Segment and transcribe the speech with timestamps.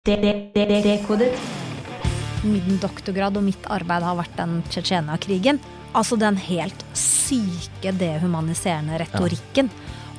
[0.00, 1.34] Dekodet.
[2.40, 5.58] Min doktorgrad og mitt arbeid har vært den Tsjetsjenia-krigen.
[5.92, 9.68] Altså den helt syke dehumaniserende retorikken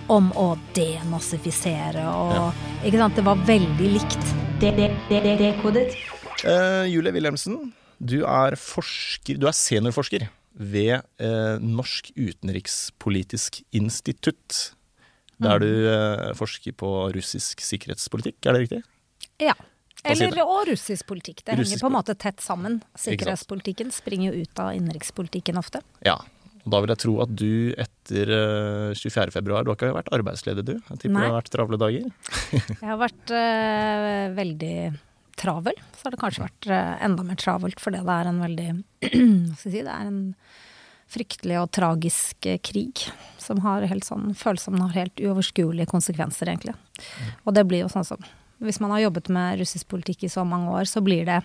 [0.06, 3.18] om å denazifisere og Ikke sant?
[3.18, 4.30] Det var veldig likt.
[4.62, 5.98] Dekodet.
[6.46, 14.76] Uh, Julie Wilhelmsen, du er, forsker, du er seniorforsker ved uh, Norsk utenrikspolitisk institutt.
[15.42, 18.84] Der du uh, forsker på russisk sikkerhetspolitikk, er det riktig?
[19.42, 19.56] Ja.
[20.08, 21.44] Eller og russisk politikk.
[21.46, 22.80] Det Russisk henger på en måte tett sammen.
[22.98, 25.84] Sikkerhetspolitikken springer jo ut av innenrikspolitikken ofte.
[26.06, 26.18] Ja.
[26.62, 29.32] Og da vil jeg tro at du etter eh, 24.
[29.34, 30.76] februar Du har ikke vært arbeidsledig, du?
[30.78, 31.24] Jeg tipper Nei.
[31.24, 32.10] det har vært travle dager?
[32.82, 34.76] Jeg har vært eh, veldig
[35.42, 35.80] travel.
[35.98, 38.68] Så har det kanskje vært eh, enda mer travelt fordi det er en veldig
[39.02, 40.22] Hva skal jeg si Det er en
[41.12, 43.08] fryktelig og tragisk eh, krig
[43.42, 46.78] som har helt sånn føles som den har helt uoverskuelige konsekvenser, egentlig.
[47.44, 48.22] Og det blir jo sånn som
[48.62, 51.42] Hvis man har jobbet med russisk politikk i så mange år, så blir det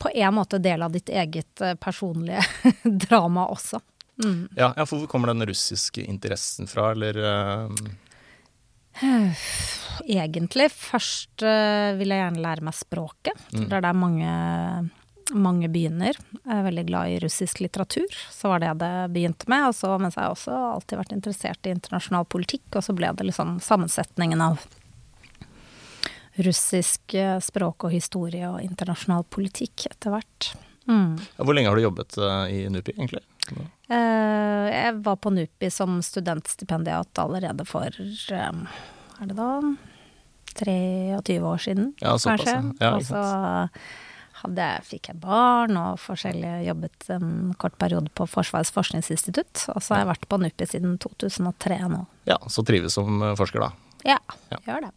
[0.00, 2.44] på en måte del av ditt eget eh, personlige
[2.84, 3.80] drama også.
[4.24, 4.48] Mm.
[4.56, 7.68] Ja, ja, for hvor kommer den russiske interessen fra, eller uh...
[10.06, 10.70] Egentlig.
[10.72, 13.36] Først uh, vil jeg gjerne lære meg språket.
[13.52, 13.66] Mm.
[13.68, 14.32] Det er der mange,
[15.34, 16.16] mange begynner.
[16.40, 18.08] Jeg er veldig glad i russisk litteratur.
[18.32, 19.68] Så var det det begynte med.
[19.68, 23.28] Og så, mens jeg også alltid vært interessert i internasjonal politikk, og så ble det
[23.28, 24.64] liksom sammensetningen av
[26.46, 30.50] russisk eh, språk og historie og internasjonal politikk etter hvert.
[30.90, 31.18] Mm.
[31.38, 33.22] Hvor lenge har du jobbet eh, i NUPI, egentlig?
[33.90, 39.50] Eh, jeg var på NUPI som studentstipendiat allerede for Er det da
[40.60, 42.74] 23 år siden, Ja, kanskje.
[42.80, 42.94] ja.
[42.96, 43.20] Og så
[44.40, 49.66] hadde jeg, fikk jeg barn og forskjellige jobbet en kort periode på Forsvarets forskningsinstitutt.
[49.74, 52.06] Og så har jeg vært på NUPI siden 2003 nå.
[52.26, 53.70] Ja, Så trives som forsker, da.
[54.04, 54.18] Ja,
[54.50, 54.58] Ja.
[54.66, 54.92] gjør det.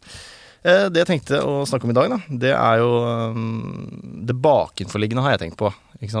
[0.64, 2.92] Eh, Det jeg tenkte å snakke om i dag, da, det er jo
[3.36, 5.72] um, det bakenforliggende, har jeg tenkt på.
[6.00, 6.14] Eh,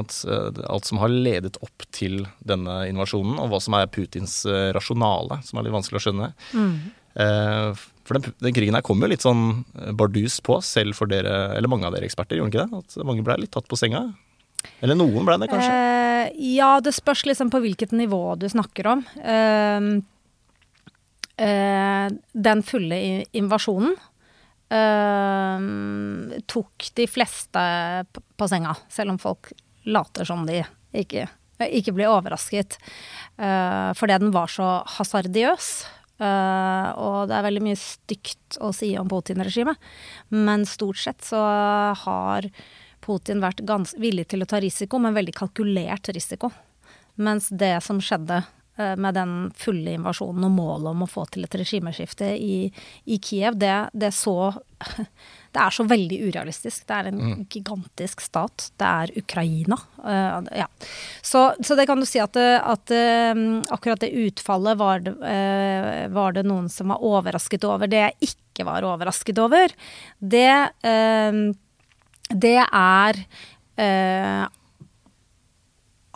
[0.68, 5.40] Alt som har ledet opp til denne invasjonen, og hva som er Putins eh, rasjonale,
[5.48, 6.30] som er litt vanskelig å skjønne.
[6.52, 6.76] Mm.
[8.04, 9.62] For den, den krigen her kom jo litt sånn
[9.94, 12.98] bardus på, selv for dere, eller mange av dere eksperter, gjorde den ikke det?
[12.98, 14.08] At mange ble litt tatt på senga?
[14.82, 15.70] Eller noen ble det, kanskje?
[15.70, 19.04] Eh, ja, det spørs liksom på hvilket nivå du snakker om.
[19.22, 19.88] Eh,
[21.46, 22.08] eh,
[22.48, 22.98] den fulle
[23.32, 23.94] invasjonen
[24.74, 27.64] eh, tok de fleste
[28.10, 29.52] på senga, selv om folk
[29.84, 30.62] later som de
[30.94, 31.26] ikke,
[31.64, 32.78] ikke blir overrasket.
[33.38, 35.70] Eh, fordi den var så hasardiøs.
[36.22, 39.78] Eh, og det er veldig mye stygt å si om Putin-regimet.
[40.34, 41.42] Men stort sett så
[42.04, 42.48] har
[43.04, 43.64] Putin vært
[44.00, 46.52] villig til å ta risiko, men veldig kalkulert risiko.
[47.20, 48.42] Mens det som skjedde
[48.76, 52.66] med den fulle invasjonen og målet om å få til et regimeskifte i,
[53.06, 54.50] i Kiev, det, det, er så,
[55.54, 56.82] det er så veldig urealistisk.
[56.88, 58.68] Det er en gigantisk stat.
[58.80, 59.78] Det er Ukraina.
[60.02, 60.66] Uh, ja.
[61.22, 66.08] så, så det kan du si at, at eh, akkurat det utfallet var det, uh,
[66.14, 67.90] var det noen som var overrasket over.
[67.90, 69.70] Det jeg ikke var overrasket over,
[70.18, 70.50] det
[70.82, 71.44] uh,
[72.32, 73.18] det er
[73.76, 74.44] eh,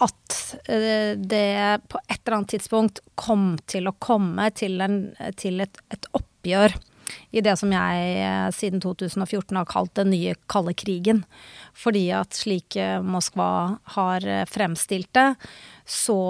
[0.04, 0.36] at
[0.70, 5.00] eh, det på et eller annet tidspunkt kom til å komme til, en,
[5.40, 6.76] til et, et oppgjør
[7.32, 11.24] i det som jeg eh, siden 2014 har kalt den nye kalde krigen.
[11.76, 13.50] Fordi at slik Moskva
[13.96, 15.32] har eh, fremstilt det,
[15.88, 16.20] så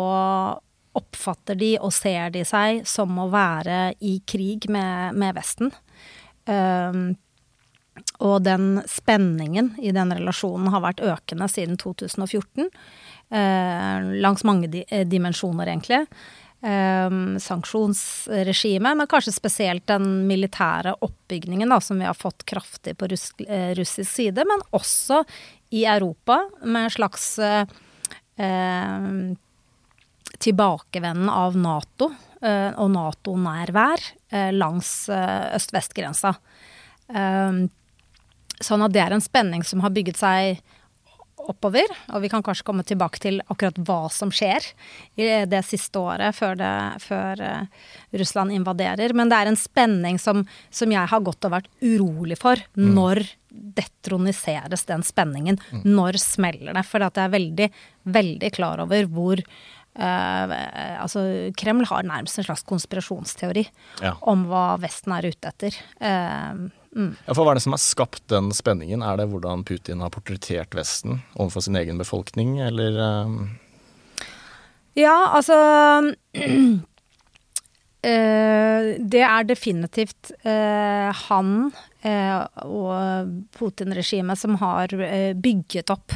[0.98, 5.72] oppfatter de og ser de seg som å være i krig med, med Vesten.
[6.48, 7.12] Um,
[8.22, 12.70] og den spenningen i den relasjonen har vært økende siden 2014.
[13.30, 16.06] Eh, langs mange di eh, dimensjoner, egentlig.
[16.60, 23.06] Um, sanksjonsregimet, men kanskje spesielt den militære oppbygningen da, som vi har fått kraftig på
[23.12, 23.28] russ
[23.78, 25.20] russisk side, men også
[25.70, 27.62] i Europa med en slags uh,
[30.38, 34.08] tilbakevenden av Nato uh, og Nato-nærvær
[34.54, 36.34] langs øst-vest-grensa.
[37.06, 37.68] Um,
[38.58, 40.58] sånn at det er en spenning som har bygget seg
[41.46, 44.64] oppover, og vi kan kanskje komme tilbake til akkurat hva som skjer
[45.20, 46.72] i det siste året før, det,
[47.04, 47.88] før eh,
[48.18, 49.14] Russland invaderer.
[49.16, 52.60] Men det er en spenning som, som jeg har gått og vært urolig for.
[52.78, 55.58] Når detroniseres den spenningen?
[55.84, 56.84] Når smeller det?
[56.88, 57.72] For jeg er veldig,
[58.18, 59.44] veldig klar over hvor
[59.98, 60.52] Uh,
[61.02, 63.64] altså Kreml har nærmest en slags konspirasjonsteori
[64.04, 64.12] Ja.
[64.30, 65.74] om hva Vesten er ute etter.
[65.98, 66.60] Eh,
[66.96, 67.12] mm.
[67.26, 69.02] Ja, for Hva er det som har skapt den spenningen?
[69.04, 73.32] Er det hvordan Putin har portrettert Vesten overfor sin egen befolkning, eller eh,
[74.98, 75.54] Ja, altså
[76.34, 76.78] øh,
[79.12, 81.72] Det er definitivt øh, han
[82.06, 84.94] øh, og Putin-regimet som har
[85.42, 86.14] bygget opp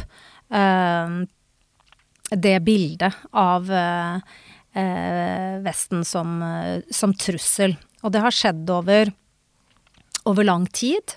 [2.33, 3.67] det bildet av
[5.65, 6.37] Vesten som,
[6.93, 7.75] som, trussel.
[8.05, 9.11] Og det har skjedd over,
[10.29, 11.17] over lang tid.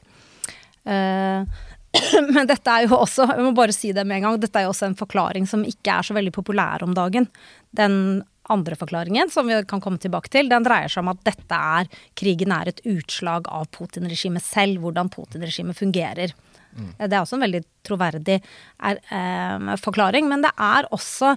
[2.35, 4.67] men dette er jo også, jeg må bare si det med en gang, dette er
[4.67, 7.27] jo også en forklaring som ikke er så veldig populær om dagen.
[7.75, 11.57] Den andre forklaringen, som vi kan komme tilbake til, den dreier seg om at dette
[11.57, 16.35] er Krigen er et utslag av Putin-regimet selv, hvordan Putin-regimet fungerer.
[16.75, 16.91] Mm.
[16.99, 20.27] Det er også en veldig troverdig er, eh, forklaring.
[20.29, 21.35] Men det er også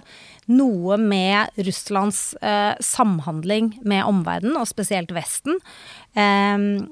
[0.53, 5.57] noe med Russlands eh, samhandling med omverdenen, og spesielt Vesten,
[6.15, 6.85] eh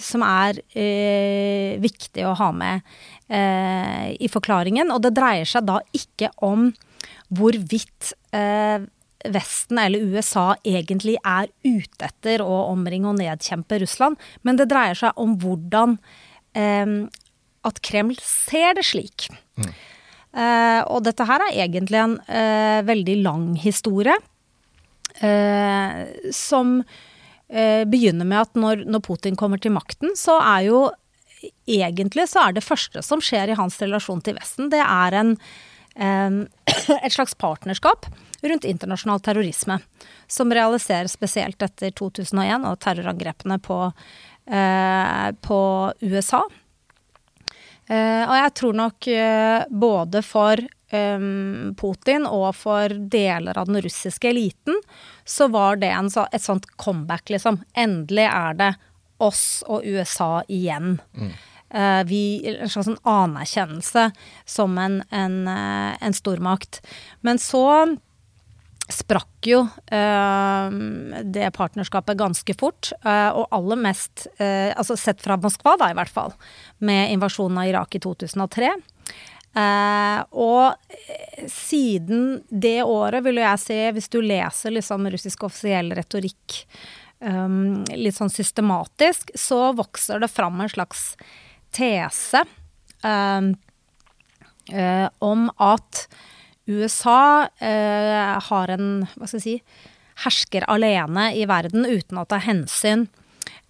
[0.00, 2.84] som er eh, viktig å ha med
[3.28, 4.92] eh, i forklaringen.
[4.94, 6.70] Og det dreier seg da ikke om
[7.34, 8.14] hvorvidt
[9.18, 14.14] Vesten eller USA egentlig er ute etter å omringe og nedkjempe Russland,
[14.46, 15.96] men det dreier seg om hvordan
[16.54, 16.92] eh,
[17.66, 19.26] at Kreml ser det slik.
[19.58, 19.72] Mm.
[20.38, 24.14] Eh, og dette her er egentlig en eh, veldig lang historie,
[25.24, 26.04] eh,
[26.34, 26.78] som
[27.48, 30.82] eh, begynner med at når, når Putin kommer til makten, så er jo
[31.68, 35.36] egentlig så er det første som skjer i hans relasjon til Vesten, det er en,
[37.04, 38.08] et slags partnerskap
[38.42, 39.78] rundt internasjonal terrorisme,
[40.26, 43.78] som realiseres spesielt etter 2001 og terrorangrepene på,
[44.46, 45.60] eh, på
[46.06, 46.42] USA.
[47.88, 54.30] Eh, og jeg tror nok eh, både for Putin og for deler av den russiske
[54.30, 54.78] eliten,
[55.28, 57.60] så var det en, et sånt comeback, liksom.
[57.76, 58.70] Endelig er det
[59.18, 60.96] oss og USA igjen.
[61.12, 61.30] Mm.
[61.68, 64.06] Uh, vi, en slags en anerkjennelse
[64.48, 66.80] som en, en, uh, en stormakt.
[67.20, 67.66] Men så
[68.88, 70.68] sprakk jo uh,
[71.24, 72.92] det partnerskapet ganske fort.
[73.04, 76.32] Uh, og aller mest, uh, altså sett fra Moskva da, i hvert fall,
[76.80, 78.72] med invasjonen av Irak i 2003.
[79.56, 80.76] og
[81.50, 86.60] siden det året, vil jeg si, hvis du leser liksom russisk offisiell retorikk
[87.24, 91.10] um, litt sånn systematisk, så vokser det fram en slags
[91.74, 92.44] tese
[95.18, 96.06] om at
[96.68, 99.56] USA uh, har en, hva skal jeg si,
[100.24, 103.06] hersker alene i verden uten å ta hensyn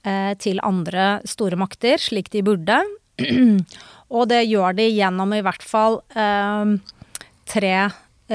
[0.07, 2.81] eh, til andre store makter, slik de burde.
[4.17, 6.75] Og det gjør de gjennom i hvert fall eh,
[7.49, 7.75] tre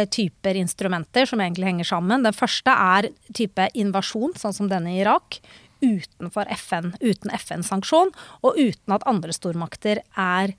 [0.10, 2.24] typer instrumenter som egentlig henger sammen.
[2.26, 5.38] Den første er type invasjon, sånn som denne i Irak.
[5.84, 8.10] Utenfor FN, uten FN-sanksjon,
[8.42, 10.56] og uten at andre stormakter er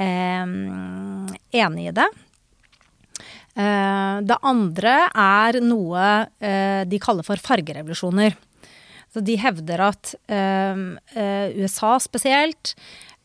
[0.00, 0.56] eh,
[1.60, 2.08] enig i det.
[3.58, 6.04] Eh, det andre er noe
[6.38, 8.36] eh, de kaller for fargerevolusjoner.
[9.10, 10.84] Så de hevder at eh,
[11.58, 12.76] USA spesielt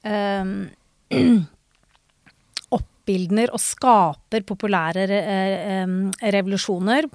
[2.80, 5.06] oppildner og skaper populære
[6.22, 7.10] revolusjoner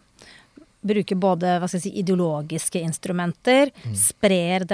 [0.81, 3.97] bruker både si, ideologiske instrumenter, mm.
[3.97, 4.65] sprer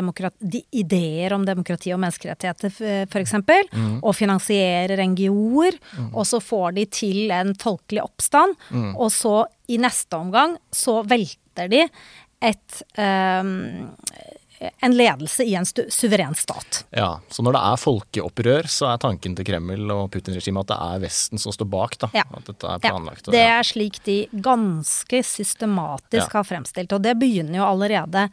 [0.70, 3.34] ideer om demokrati og menneskerettigheter f.eks.,
[3.72, 3.98] mm.
[4.02, 5.78] og finansierer NGO-er.
[5.98, 6.12] Mm.
[6.14, 8.94] Og så får de til en folkelig oppstand, mm.
[8.94, 11.86] og så i neste omgang så velter de
[12.46, 13.88] et um,
[14.58, 16.84] en ledelse i en suveren stat.
[16.90, 20.78] Ja, Så når det er folkeopprør, så er tanken til Kreml og Putin-regimet at det
[20.86, 21.98] er Vesten som står bak?
[22.00, 22.24] da, ja.
[22.30, 23.28] At dette er planlagt?
[23.28, 26.32] Ja, det er slik de ganske systematisk ja.
[26.38, 26.92] har fremstilt.
[26.96, 28.28] Og det begynner jo allerede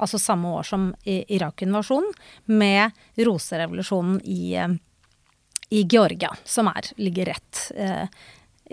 [0.00, 2.12] altså samme år som Irak-invasjonen,
[2.44, 4.68] med roserevolusjonen i, eh,
[5.70, 8.06] i Georgia, som er, ligger rett eh,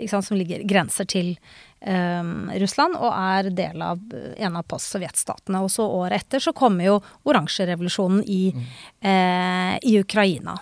[0.08, 1.36] Som ligger grenser til
[1.78, 4.00] Russland, og er del av
[4.36, 5.60] en av post-sovjetstatene.
[5.62, 6.96] Og så året etter så kommer jo
[7.30, 8.64] oransjerevolusjonen i, mm.
[9.06, 10.56] uh, i Ukraina.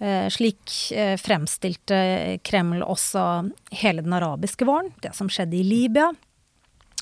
[0.00, 3.50] Eh, slik eh, fremstilte Kreml også
[3.82, 6.14] hele den arabiske våren, det som skjedde i Libya.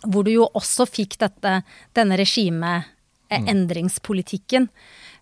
[0.02, 1.62] Hvor du jo også fikk dette,
[1.94, 4.68] denne regimeendringspolitikken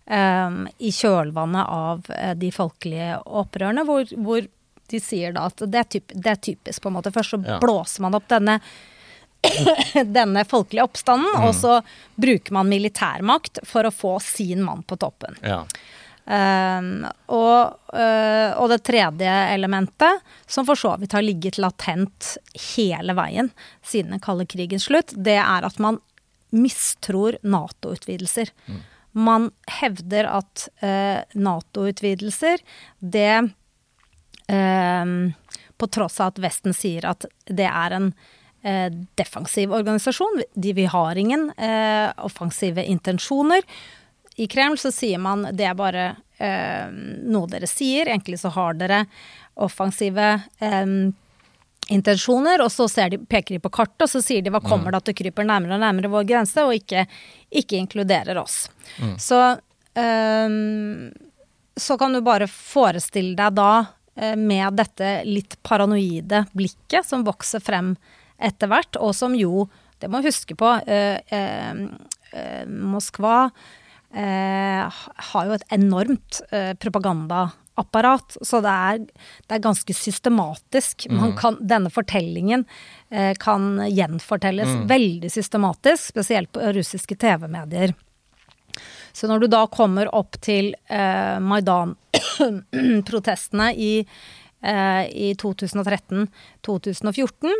[0.04, 2.04] um, i kjølvannet av
[2.37, 4.45] de folkelige opprørene, hvor, hvor
[4.93, 7.14] de sier da at det er, typ, det er typisk, på en måte.
[7.14, 7.59] Først så ja.
[7.62, 8.61] blåser man opp denne
[10.19, 11.45] denne folkelige oppstanden, mm.
[11.47, 11.76] og så
[12.16, 15.38] bruker man militærmakt for å få sin mann på toppen.
[15.45, 15.62] Ja.
[16.26, 22.33] Um, og, uh, og, det tredje elementet, som for så vidt har ligget latent
[22.75, 23.52] hele veien
[23.87, 26.00] siden den kalde krigens slutt, det er at man
[26.50, 28.50] mistror Nato-utvidelser.
[28.66, 28.83] Mm.
[29.26, 32.64] Man hevder at uh, Nato-utvidelser,
[32.99, 33.31] det
[35.76, 38.12] på tross av at Vesten sier at det er en
[38.62, 40.43] eh, defensiv organisasjon.
[40.55, 43.62] De, vi har ingen eh, offensive intensjoner.
[44.37, 46.07] I Kreml så sier man det er bare
[46.38, 46.88] eh,
[47.26, 48.09] noe dere sier.
[48.09, 49.05] Egentlig så har dere
[49.55, 50.87] offensive eh,
[51.88, 54.91] intensjoner, og så ser de, peker de på kartet, og så sier de hva kommer
[54.91, 57.07] det at det kryper nærmere og nærmere vår grense, og ikke,
[57.62, 58.65] ikke inkluderer oss.
[59.23, 59.38] Så,
[59.95, 60.57] eh,
[61.76, 63.71] så kan du bare forestille deg da,
[64.17, 67.91] med dette litt paranoide blikket som vokser frem
[68.43, 69.67] etter hvert, og som jo,
[70.01, 71.85] det må huske på, eh, eh,
[72.33, 73.51] eh, Moskva
[74.15, 74.99] eh,
[75.31, 79.05] har jo et enormt eh, propagandaapparat, så det er,
[79.47, 81.09] det er ganske systematisk.
[81.13, 82.67] Man kan, denne fortellingen
[83.11, 87.97] eh, kan gjenfortelles veldig systematisk, spesielt på russiske TV-medier.
[89.17, 91.39] Så når du da kommer opp til eh,
[92.37, 94.07] Maidan-protestene i,
[94.62, 97.52] eh, i 2013-2014,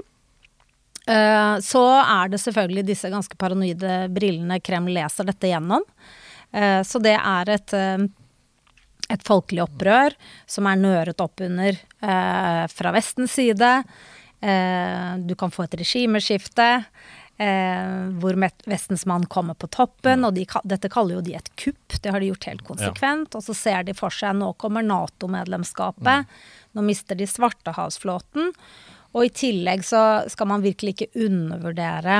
[1.07, 5.83] eh, så er det selvfølgelig disse ganske paranoide brillene Kreml leser dette gjennom.
[6.53, 7.73] Eh, så det er et,
[9.09, 10.15] et folkelig opprør
[10.47, 11.77] som er nøret opp under
[12.71, 13.83] fra Vestens side.
[15.27, 16.85] Du kan få et regimeskifte.
[17.39, 18.33] Eh, hvor
[18.65, 21.99] Vestens mann kommer på toppen, og de, dette kaller jo de et kupp.
[22.01, 23.37] Det har de gjort helt konsekvent.
[23.37, 26.33] Og så ser de for seg nå kommer Nato-medlemskapet.
[26.73, 28.55] Nå mister de Svartehavsflåten.
[29.17, 30.03] Og i tillegg så
[30.33, 32.19] skal man virkelig ikke undervurdere,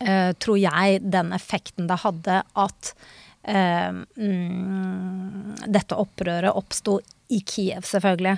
[0.00, 2.94] eh, tror jeg, den effekten det hadde at
[3.42, 6.98] eh, mm, dette opprøret oppsto
[7.32, 8.36] i Kiev, selvfølgelig.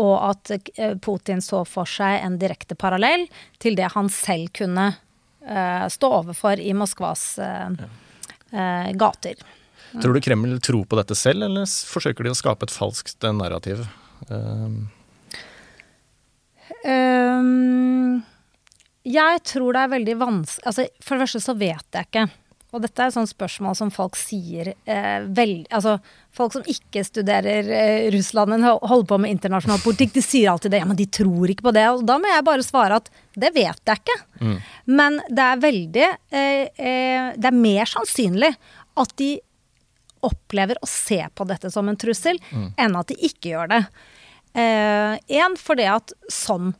[0.00, 3.28] Og at eh, Putin så for seg en direkte parallell
[3.62, 7.84] til det han selv kunne uh, stå overfor i Moskvas eh,
[8.54, 9.38] uh, gater.
[9.94, 13.84] Tror du Kreml tror på dette selv, eller forsøker de å skape et falskt narrativ?
[14.26, 14.88] Um,
[16.84, 18.20] Um,
[19.08, 22.24] jeg tror det er veldig vanskelig altså, For det første så vet jeg ikke.
[22.74, 25.96] Og dette er et spørsmål som folk sier eh, vel, Altså,
[26.34, 30.74] folk som ikke studerer eh, Russland, men holder på med internasjonal politikk, de sier alltid
[30.74, 30.82] det.
[30.82, 31.86] Ja, men de tror ikke på det.
[31.92, 34.18] Og da må jeg bare svare at det vet jeg ikke.
[34.90, 38.52] Men det er veldig eh, eh, Det er mer sannsynlig
[39.00, 39.32] at de
[40.24, 42.38] opplever å se på dette som en trussel,
[42.80, 43.80] enn at de ikke gjør det.
[44.56, 46.70] Én fordi at sånn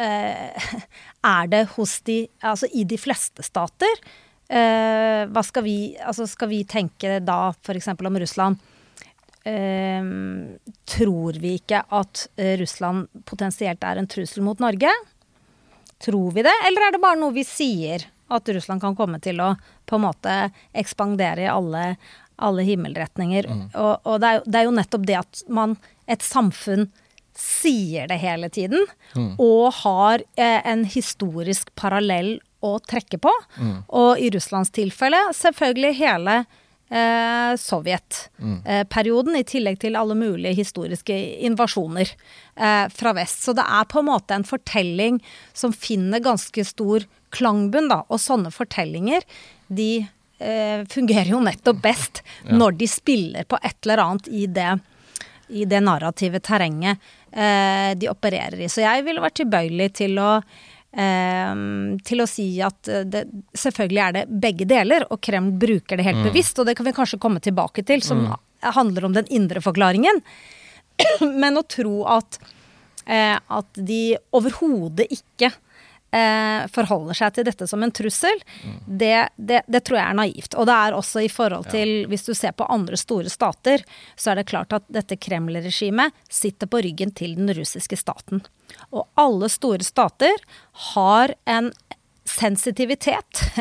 [0.00, 0.72] eh,
[1.36, 4.02] er det hos de Altså i de fleste stater.
[4.50, 7.88] Eh, hva skal vi Altså skal vi tenke da f.eks.
[7.94, 8.56] om Russland?
[9.46, 10.08] Eh,
[10.90, 14.90] tror vi ikke at eh, Russland potensielt er en trussel mot Norge?
[16.00, 18.08] Tror vi det, eller er det bare noe vi sier?
[18.30, 19.52] At Russland kan komme til å
[19.86, 20.34] på en måte
[20.76, 21.96] ekspandere i alle,
[22.38, 23.48] alle himmelretninger.
[23.74, 25.74] Og, og det, er jo, det er jo nettopp det at man,
[26.06, 26.86] et samfunn
[27.36, 28.86] sier det hele tiden,
[29.40, 33.32] og har eh, en historisk parallell å trekke på.
[33.88, 36.36] Og i Russlands tilfelle selvfølgelig hele
[36.90, 43.44] eh, Sovjet-perioden, i tillegg til alle mulige historiske invasjoner eh, fra vest.
[43.46, 45.20] Så det er på en måte en fortelling
[45.52, 48.02] som finner ganske stor klangbunn, da.
[48.10, 49.26] Og sånne fortellinger,
[49.68, 49.90] de
[50.38, 52.24] eh, fungerer jo nettopp best
[52.60, 54.78] når de spiller på et eller annet i det
[55.50, 57.00] i det narrative terrenget
[57.32, 58.68] eh, de opererer i.
[58.70, 60.44] Så jeg ville vært tilbøyelig til å eh,
[62.02, 66.06] til å si at eh, det, selvfølgelig er det begge deler, og Kreml bruker det
[66.08, 66.58] helt bevisst.
[66.58, 68.26] Og det kan vi kanskje komme tilbake til, som
[68.60, 70.22] handler om den indre forklaringen.
[71.42, 72.40] Men å tro at,
[73.06, 74.02] eh, at de
[74.36, 75.52] overhodet ikke
[76.14, 78.42] eh, forholder seg til dette som en trussel,
[78.86, 80.56] det, det, det tror jeg er naivt.
[80.56, 83.84] Og det er også i forhold til, hvis du ser på andre store stater,
[84.16, 88.44] så er det klart at dette Kreml-regimet sitter på ryggen til den russiske staten.
[88.94, 90.36] Og alle store stater
[90.94, 91.72] har en
[92.30, 93.42] sensitivitet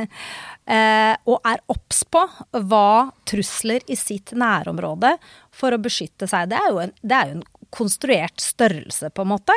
[0.69, 2.21] eh, og er obs på
[2.69, 5.15] hva trusler i sitt nærområde
[5.55, 6.51] for å beskytte seg.
[6.51, 9.55] Det er jo en, det er jo en konstruert størrelse, på en måte.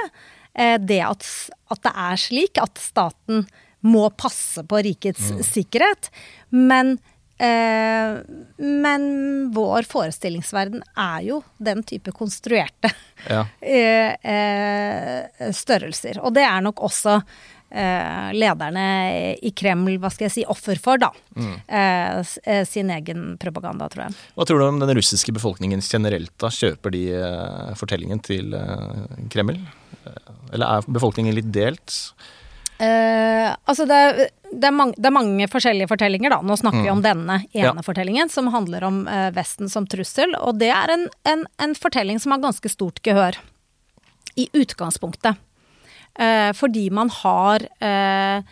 [0.55, 1.29] Eh, det at,
[1.73, 3.47] at det er slik at staten
[3.83, 6.13] må passe på rikets sikkerhet.
[6.51, 6.99] Men
[7.43, 8.19] Eh,
[8.57, 9.05] men
[9.55, 12.93] vår forestillingsverden er jo den type konstruerte
[13.27, 13.47] Ja.
[13.61, 16.21] eh, eh, størrelser.
[16.23, 17.17] Og det er nok også
[17.73, 18.85] eh, lederne
[19.41, 21.09] i Kreml, hva skal jeg si, offer for, da.
[21.37, 21.55] Mm.
[21.67, 24.19] eh, sin egen propaganda, tror jeg.
[24.37, 26.35] Hva tror du om den russiske befolkningen generelt?
[26.43, 26.53] da?
[26.53, 29.59] Kjøper de eh, fortellingen til eh, Kreml?
[30.05, 31.99] Eh, Eller er befolkningen litt delt?
[32.83, 34.17] Eh, altså det, er,
[34.51, 36.41] det, er mange, det er mange forskjellige fortellinger, da.
[36.43, 37.85] Nå snakker vi om denne ene Ja.
[37.87, 40.35] fortellingen, som handler om uh, Vesten som trussel.
[40.41, 43.39] Og det er en, en, en fortelling som har ganske stort gehør.
[44.35, 45.39] I utgangspunktet.
[46.19, 48.43] Eh, fordi man har eh,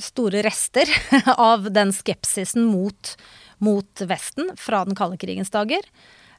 [0.00, 0.88] store rester
[1.36, 3.16] av den skepsisen mot,
[3.58, 5.86] mot Vesten fra den kalde krigens dager.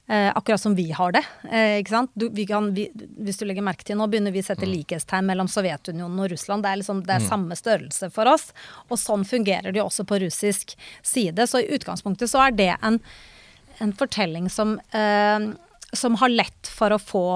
[0.08, 1.24] Eh, akkurat som vi har det.
[1.52, 2.12] Eh, ikke sant?
[2.14, 2.90] Du, kan, vi,
[3.24, 4.72] hvis du legger merke til Nå begynner vi å sette mm.
[4.74, 6.66] likhetstegn mellom Sovjetunionen og Russland.
[6.66, 7.30] Det er, liksom, det er mm.
[7.30, 8.50] samme størrelse for oss.
[8.90, 11.48] Og sånn fungerer det jo også på russisk side.
[11.48, 13.00] Så i utgangspunktet så er det en,
[13.80, 15.48] en fortelling som, eh,
[15.94, 17.28] som har lett for å få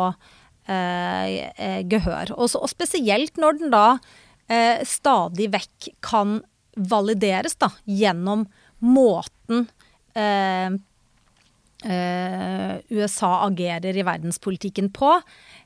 [0.67, 2.33] eh, eh gehør.
[2.37, 3.87] Og, så, og, spesielt når den da
[4.49, 6.39] eh, stadig vekk kan
[6.77, 8.45] valideres da, gjennom
[8.85, 9.65] måten
[10.17, 10.69] eh,
[11.83, 15.15] eh, USA agerer i verdenspolitikken på,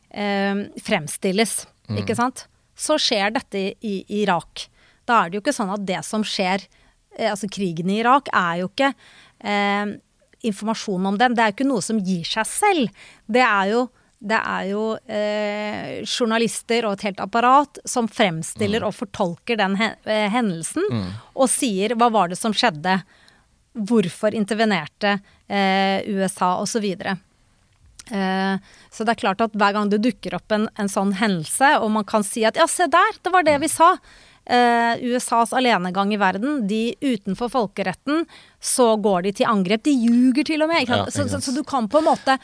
[0.09, 1.65] eh, fremstilles.
[1.89, 1.97] Mm.
[2.03, 2.45] Ikke sant?
[2.75, 4.67] Så skjer dette i, i, Irak.
[5.05, 6.67] Da er det jo ikke sånn at det som skjer
[7.11, 8.87] Altså krigen i Irak er jo ikke
[9.43, 9.89] eh,
[10.47, 11.35] informasjon om den.
[11.35, 13.09] Det er jo ikke noe som gir seg selv.
[13.27, 13.87] Det er jo
[14.21, 18.85] det er jo eh, journalister og et helt apparat som fremstiller mm.
[18.85, 21.07] og fortolker den eh, hendelsen, mm.
[21.33, 22.99] og sier 'hva var det som skjedde',
[23.73, 25.15] hvorfor intervenerte
[25.49, 26.85] eh, USA, osv.
[26.85, 28.55] Eh,
[28.93, 31.89] så det er klart at hver gang det dukker opp en, en, sånn hendelse, og
[31.97, 33.97] man kan si at 'ja, se der, det var det vi sa',
[34.45, 36.67] USAs alenegang i verden.
[36.67, 38.25] De utenfor folkeretten,
[38.59, 39.83] så går de til angrep.
[39.85, 40.89] De ljuger til og med.
[40.89, 42.37] Ja, så, så, så, du kan på en måte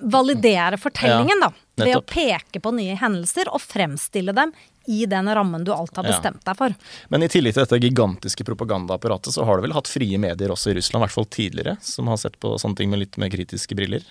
[0.00, 1.84] validere fortellingen, ja, da.
[1.84, 4.52] Ved å peke på nye hendelser og fremstille dem
[4.86, 6.74] i den rammen du alt har bestemt deg for.
[7.08, 10.72] Men i tillegg til dette gigantiske propagandaapparatet, så har du vel hatt frie medier også
[10.72, 13.32] i Russland, i hvert fall tidligere, som har sett på sånne ting med litt mer
[13.32, 14.04] kritiske briller?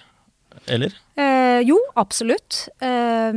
[0.66, 0.96] Eller?
[1.16, 2.68] Eh, jo, absolutt.
[2.82, 3.32] Eh,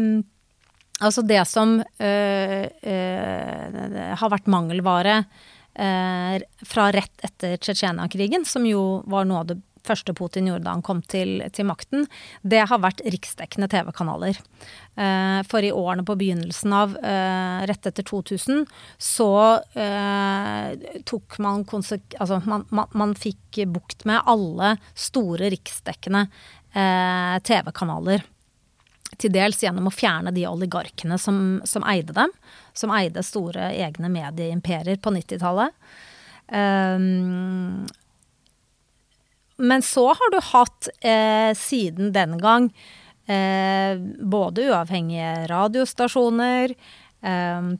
[1.04, 9.02] Altså det som øh, øh, har vært mangelvare øh, fra rett etter Tsjetsjenia-krigen, som jo
[9.04, 12.08] var noe av det første Putin gjorde da han kom til, til makten,
[12.42, 14.40] det har vært riksdekkende TV-kanaler.
[15.46, 16.96] for i årene på begynnelsen av
[17.70, 18.64] rett etter 2000
[18.98, 19.30] så
[21.06, 26.26] tok man Altså man, man, man, fikk bukt med alle store riksdekkende
[27.46, 28.26] TV-kanaler
[29.20, 32.32] til dels gjennom å fjerne de oligarkene som, som eide dem.
[32.76, 35.72] Som eide store egne medieimperier på 90-tallet.
[36.46, 37.86] Um, ehm,
[39.56, 42.68] men så har du hatt, eh, siden den gang,
[43.26, 46.74] eh, både uavhengige radiostasjoner,
[47.22, 47.70] eh,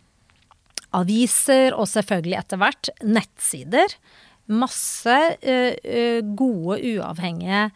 [0.96, 3.96] aviser og selvfølgelig etter hvert nettsider.
[4.46, 7.70] Masse eh, eh, gode, uavhengige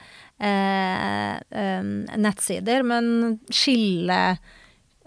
[2.21, 4.39] nettsider, men skille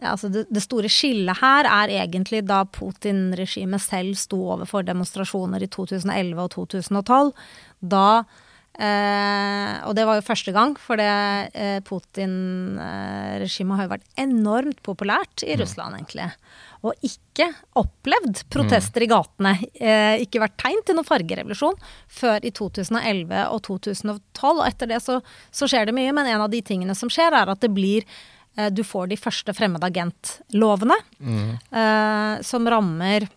[0.04, 5.70] Altså det, det, store skillet her er egentlig da Putin-regimet selv sto overfor demonstrasjoner i
[5.72, 7.32] 2011 og 2012.
[7.94, 8.08] Da
[8.80, 15.46] eh, Og det var jo første gang, for eh, Putin-regimet har jo vært enormt populært
[15.46, 15.60] i mm.
[15.62, 16.32] Russland, egentlig
[16.84, 17.48] og ikke
[17.80, 19.54] opplevd protester i gatene.
[19.80, 21.78] Eh, ikke vært tegn til noen fargerevolusjon
[22.12, 24.20] før i 2011 og 2012.
[24.52, 27.36] Og etter det så, så, skjer det mye, men en av de tingene som skjer,
[27.40, 31.48] er at det blir eh, Du får de første fremmedagentlovene mm.
[31.72, 33.30] eh, som rammer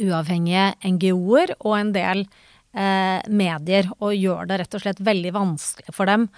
[0.00, 5.90] uavhengige NGO-er og en del eh, medier, og gjør det rett og slett veldig vanskelig
[5.90, 6.28] for dem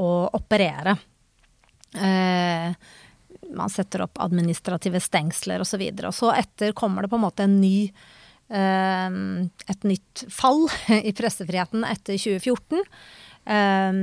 [0.00, 0.94] å operere.
[1.92, 2.72] Eh,
[3.52, 5.82] man setter opp administrative stengsler osv.
[5.82, 7.90] Og, så og så etter kommer det på en måte en ny
[8.48, 9.18] eh,
[9.74, 10.66] et nytt fall
[11.02, 12.80] i pressefriheten etter 2014.
[13.44, 14.00] Eh,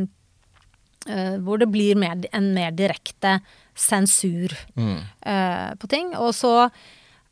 [1.10, 3.40] eh, hvor det blir mer, en mer direkte
[3.80, 4.98] sensur mm.
[5.26, 6.14] Eh, på ting.
[6.20, 6.54] Og så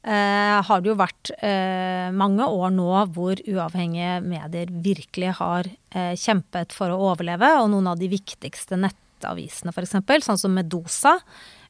[0.07, 6.73] eh, har det jo vært eh, mange år nå hvor uavhengige medier virkelig har kjempet
[6.75, 11.15] for å overleve, og noen av de viktigste nettavisene f.eks., sånn som Medosa,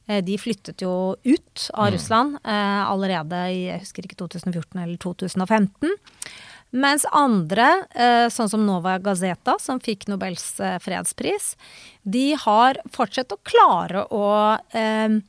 [0.08, 1.94] Eh, de flyttet jo ut av mm.
[1.94, 5.96] Russland eh, allerede i jeg husker ikke 2014 eller 2015.
[6.78, 11.54] Mens andre, eh, sånn som Nova Gazeta, som fikk Nobels eh, fredspris,
[12.04, 14.28] de har fortsatt å klare å
[14.76, 15.20] eh,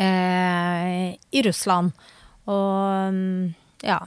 [0.00, 1.92] eh, i Russland.
[2.50, 3.54] Og mm,
[3.86, 4.00] ja.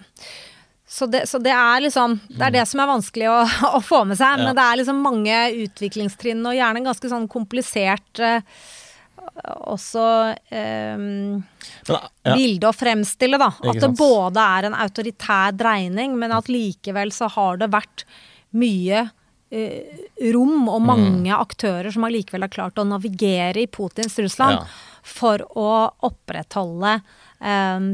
[0.94, 3.40] Så det, så det, er liksom Det er det som er vanskelig å,
[3.80, 4.38] å få med seg.
[4.38, 4.48] Ja.
[4.48, 8.42] Men det er liksom mange utviklingstrinn, og gjerne ganske sånn komplisert eh,
[9.64, 10.06] også
[10.54, 11.04] eh,
[11.88, 12.02] ja.
[12.28, 13.50] bilde å fremstille, da.
[13.64, 18.06] At det både er en autoritær dreining, men at likevel så har det vært
[18.54, 19.20] mye uh,
[20.34, 20.88] rom og mm.
[20.88, 21.36] mange mm.
[21.36, 24.66] aktører som allikevel har klart å navigere i Putins Russland ja.
[25.06, 25.74] for å
[26.08, 26.96] opprettholde
[27.40, 27.92] um,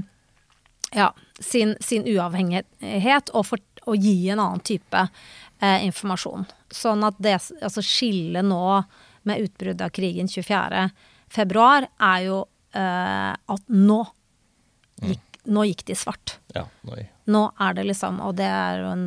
[0.96, 6.48] ja, sin, sin, uavhengighet og, for, og, gi en annen type uh, informasjon.
[6.72, 8.64] Sånn at det altså skillet nå
[9.28, 10.88] med utbruddet av krigen 24.
[11.34, 14.00] februar er jo uh, at nå
[15.04, 16.40] gikk, nå gikk de svart.
[16.56, 19.04] Ja, nå Nå er det liksom Og det er jo en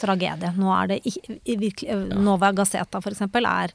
[0.00, 0.52] tragedie.
[0.58, 1.00] Nå er det
[1.58, 3.72] virkelig, Nova Gazeta, for eksempel, er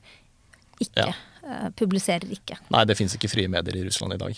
[0.83, 1.13] ikke Ja.
[1.43, 2.57] eh, Publiserer ikke.
[2.69, 4.37] Nei, det fins ikke frie medier i Russland i dag.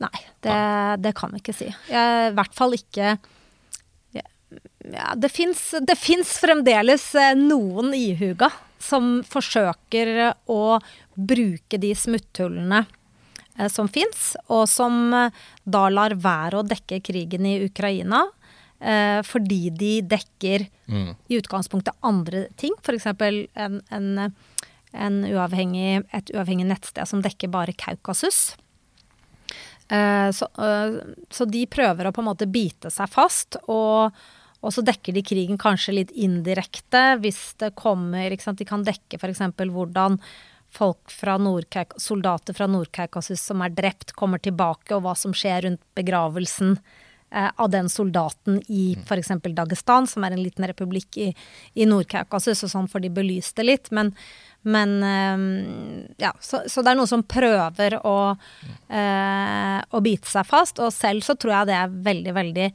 [0.00, 0.58] Nei, det,
[1.02, 1.66] det kan vi ikke si.
[1.92, 3.18] I hvert fall ikke
[4.90, 5.28] ja, Det
[5.98, 8.48] fins fremdeles eh, noen ihuga
[8.80, 10.78] som forsøker å
[11.14, 12.80] bruke de smutthullene
[13.58, 15.12] eh, som fins, og som
[15.64, 18.24] da lar være å dekke krigen i Ukraina.
[18.80, 21.14] Eh, Fordi de dekker Mm.
[21.28, 22.72] i utgangspunktet andre ting.
[22.82, 23.06] F.eks.
[23.06, 24.32] En, en,
[24.92, 28.56] en uavhengig, et uavhengig nettsted som dekker bare Kaukasus.
[29.88, 30.98] Eh, Så, eh,
[31.30, 34.12] så de prøver å på en måte bite seg fast, og,
[34.62, 38.30] og så dekker de krigen kanskje litt indirekte hvis det kommer?
[38.30, 39.40] De kan dekke f.eks.
[39.70, 40.18] hvordan
[40.70, 41.34] folk fra
[41.98, 46.78] soldater fra Nord-Kaukasus som er drept, kommer tilbake, og hva som skjer rundt begravelsen
[47.30, 49.30] av den soldaten i f.eks.
[49.54, 51.28] Dagestan, som er en liten republikk i,
[51.78, 53.90] i Nord-Kaukasus, og sånn får de belyst det litt.
[53.94, 54.10] Men,
[54.66, 55.44] men eh,
[56.24, 58.18] ja, så, så det er noen som prøver å,
[58.90, 62.68] eh, å bite seg fast, og selv så tror jeg det er veldig, veldig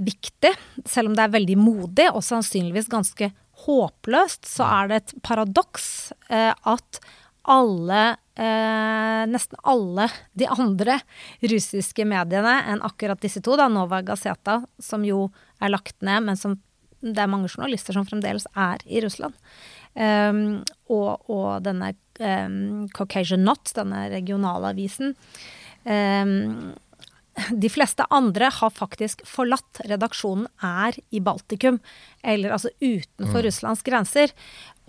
[0.00, 0.52] viktig,
[0.88, 3.30] selv om det er veldig modig, og sannsynligvis ganske
[3.66, 5.88] håpløst, så er det et paradoks
[6.32, 7.00] eh, at
[7.42, 10.98] alle, eh, nesten alle de andre
[11.40, 15.28] russiske mediene enn akkurat disse to, da, Nova Gazeta, som jo
[15.60, 16.58] er lagt ned, men som
[17.00, 19.32] det er mange journalister som fremdeles er i Russland,
[19.96, 20.60] um,
[20.92, 25.14] og, og denne um, Caucasian Not, denne regionale avisen,
[25.88, 26.74] um,
[27.48, 31.78] de fleste andre har faktisk forlatt redaksjonen, er i Baltikum,
[32.20, 34.34] eller altså utenfor Russlands grenser.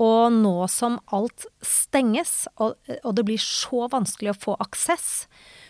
[0.02, 5.26] Og nå som alt stenges, og, og det blir så vanskelig å få aksess,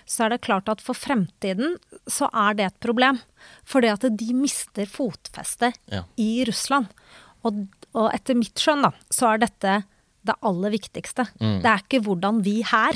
[0.07, 1.75] så er det klart at for fremtiden
[2.09, 3.19] så er det et problem.
[3.67, 6.05] Fordi at de mister fotfeste Ja.
[6.19, 6.87] i Russland.
[7.43, 7.65] Og,
[7.97, 9.81] og etter mitt skjønn, da, så er dette
[10.21, 11.23] det aller viktigste.
[11.41, 12.93] Det er ikke hvordan vi her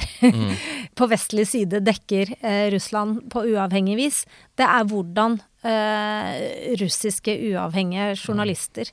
[0.98, 4.20] på vestlig side dekker eh, Russland på uavhengig vis.
[4.54, 8.92] Det er hvordan eh, russiske uavhengige journalister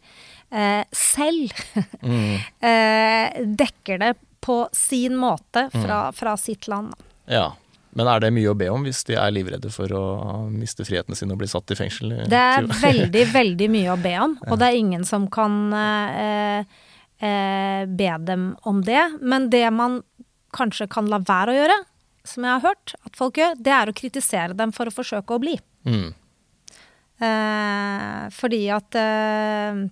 [0.53, 1.53] eh, selv
[2.69, 6.95] eh, dekker det på sin måte fra, fra sitt land.
[7.31, 7.53] Ja.
[7.93, 10.05] Men er det mye å be om hvis de er livredde for å
[10.49, 12.15] miste friheten sin og bli satt i fengsel?
[12.31, 16.65] Det er veldig, veldig mye å be om, og det er ingen som kan eh,
[17.21, 19.05] eh, be dem om det.
[19.21, 20.01] Men det man
[20.57, 21.79] kanskje kan la være å gjøre,
[22.25, 25.37] som jeg har hørt at folk gjør, det er å kritisere dem for å forsøke
[25.37, 25.59] å bli.
[25.85, 26.11] Mm.
[27.23, 29.85] Eh, fordi at eh,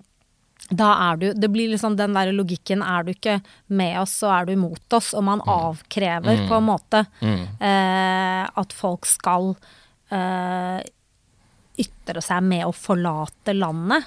[0.70, 4.28] da er du Det blir liksom den der logikken Er du ikke med oss, så
[4.40, 5.12] er du imot oss.
[5.18, 7.42] Og man avkrever på en måte Mm.
[7.60, 9.56] eh, at folk skal
[10.12, 10.80] eh,
[11.80, 14.04] ytre seg med å forlate landet.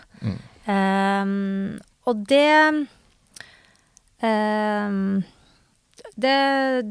[0.65, 1.25] Eh,
[2.05, 2.87] og det
[4.21, 4.91] eh,
[6.15, 6.33] det,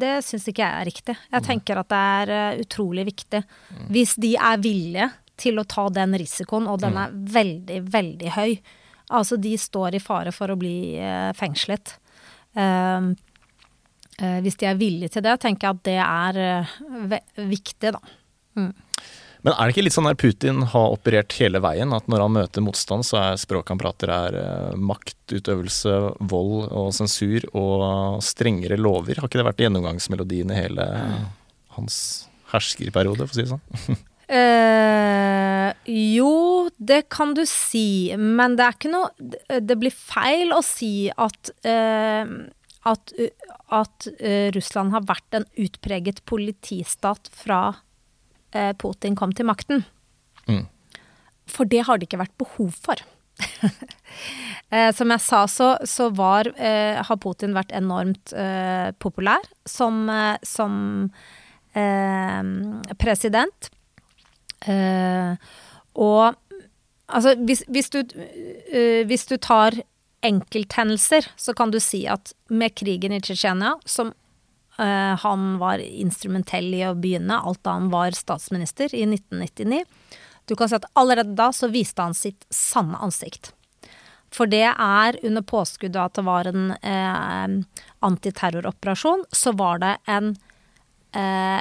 [0.01, 1.17] det syns ikke jeg er riktig.
[1.31, 3.43] Jeg tenker at det er eh, utrolig viktig.
[3.93, 5.11] Hvis de er villige
[5.43, 8.57] til å ta den risikoen, og den er veldig, veldig høy.
[9.11, 11.97] Altså, de står i fare for å bli eh, fengslet.
[12.55, 13.11] Eh,
[14.21, 18.03] eh, hvis de er villige til det, tenker jeg at det er eh, viktig, da.
[19.43, 21.91] Men er det ikke litt sånn der Putin har operert hele veien?
[21.97, 24.37] At når han møter motstand, så er språket han prater er
[24.79, 25.97] maktutøvelse,
[26.31, 29.19] vold og sensur og strengere lover?
[29.19, 30.87] Har ikke det vært gjennomgangsmelodien i hele
[31.75, 31.99] hans
[32.53, 34.03] herskerperiode, for å si det sånn?
[34.33, 40.63] Eh, jo, det kan du si, men det er ikke noe Det blir feil å
[40.65, 42.33] si at uh,
[42.89, 43.13] at,
[43.77, 47.61] at uh, Russland har vært en utpreget politistat fra
[48.53, 49.85] eh, Putin kom til makten.
[50.49, 50.65] Mm.
[51.51, 53.03] For det har det ikke vært behov for.
[54.75, 60.05] eh, som jeg sa, så, så var, eh, har Putin vært enormt eh, populær som,
[60.13, 60.75] eh, som
[61.75, 62.43] eh,
[63.01, 63.73] president.
[64.67, 65.35] Eh,
[65.99, 66.35] og
[67.07, 68.03] altså, hvis, hvis, du,
[68.73, 69.77] eh, hvis du tar
[70.23, 74.13] enkelthendelser, så kan du si at med krigen i Tsjetsjenia, som
[74.79, 79.83] uh, han var instrumentell i å begynne, alt da han var statsminister i 1999
[80.47, 83.53] Du kan si at allerede da så viste han sitt sanne ansikt.
[84.33, 89.93] For det er under påskudd av at det var en eh, antiterroroperasjon, så var det
[90.11, 90.33] en
[91.15, 91.61] eh,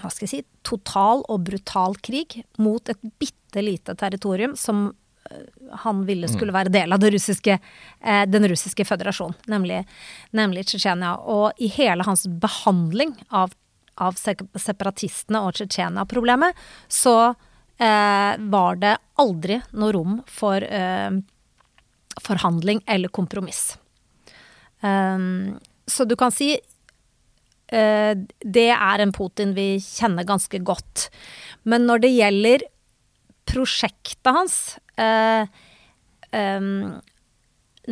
[0.00, 4.86] hva skal jeg si, total og brutal krig mot et bitte lite territorium som
[5.30, 5.44] eh,
[5.84, 7.58] han ville skulle være del av russiske,
[8.00, 9.82] eh, den russiske føderasjonen, nemlig,
[10.36, 11.16] nemlig Tsjetsjenia.
[11.30, 13.54] Og i hele hans behandling av,
[13.96, 21.10] av separatistene og Tsjetsjenia-problemet, så eh, var det aldri noe rom for eh,
[22.22, 23.76] forhandling eller kompromiss.
[24.84, 26.58] Um, så du kan si
[27.64, 31.08] det er en Putin vi kjenner ganske godt.
[31.64, 32.64] Men når det gjelder
[33.48, 34.56] prosjektet hans
[35.00, 35.46] eh,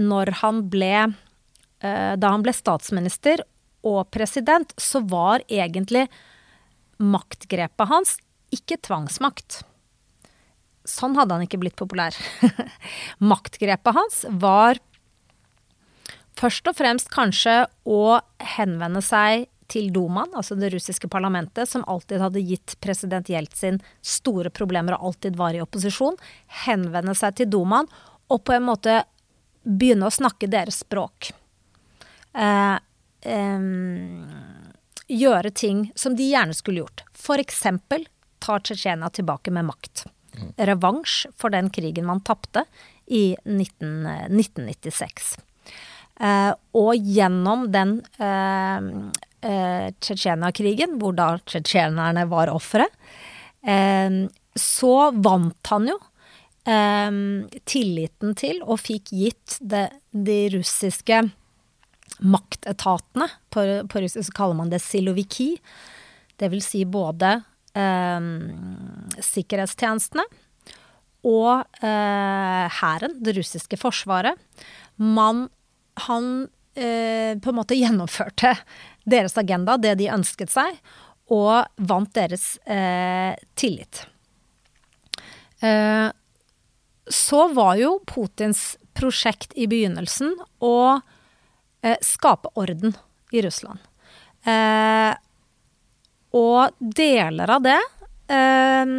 [0.09, 3.45] Når han ble eh, Da han ble statsminister
[3.83, 6.05] og president, så var egentlig
[7.03, 8.13] maktgrepet hans
[8.55, 9.65] ikke tvangsmakt.
[10.87, 12.15] Sånn hadde han ikke blitt populær.
[13.33, 14.79] Maktgrepet hans var
[16.39, 18.21] først og fremst kanskje å
[18.55, 24.53] henvende seg til Dumaen, altså det russiske parlamentet, som alltid hadde gitt president Jeltsin store
[24.53, 26.19] problemer og alltid var i opposisjon.
[26.67, 27.89] Henvende seg til Dumaen
[28.33, 29.03] og på en måte
[29.63, 31.33] begynne å snakke deres språk.
[32.33, 32.77] Eh,
[33.33, 33.69] eh,
[35.13, 37.05] gjøre ting som de gjerne skulle gjort.
[37.39, 38.09] Eksempel
[38.43, 40.05] ta Tsjetsjenia tilbake med makt.
[40.57, 42.65] Revansj for den krigen man tapte
[43.07, 45.37] i 19, 1996.
[46.21, 48.89] Eh, og gjennom den eh,
[49.43, 52.89] eh, Tsjetsjenia-krigen, hvor da tsjetsjenerne var ofre,
[53.67, 54.23] eh,
[54.59, 55.99] så vant han jo
[56.69, 57.21] eh,
[57.69, 61.23] tilliten til og fikk gitt det, de russiske
[62.23, 65.57] maktetatene, på, på russisk kaller man det siloviki,
[66.39, 67.37] det vil si både
[67.79, 68.31] eh,
[69.33, 70.25] sikkerhetstjenestene
[71.29, 74.39] og eh, hæren, det russiske forsvaret.
[74.99, 75.47] Man,
[76.09, 78.57] han eh, på en måte gjennomførte
[79.05, 80.79] deres agenda, det de ønsket seg,
[81.33, 84.05] og vant deres eh, tillit.
[85.63, 86.09] Eh,
[87.09, 91.01] så var jo Putins prosjekt i begynnelsen å
[91.83, 92.95] eh, skape orden
[93.33, 93.81] i Russland.
[94.45, 95.13] Eh,
[96.33, 97.79] og deler av det
[98.33, 98.95] eh,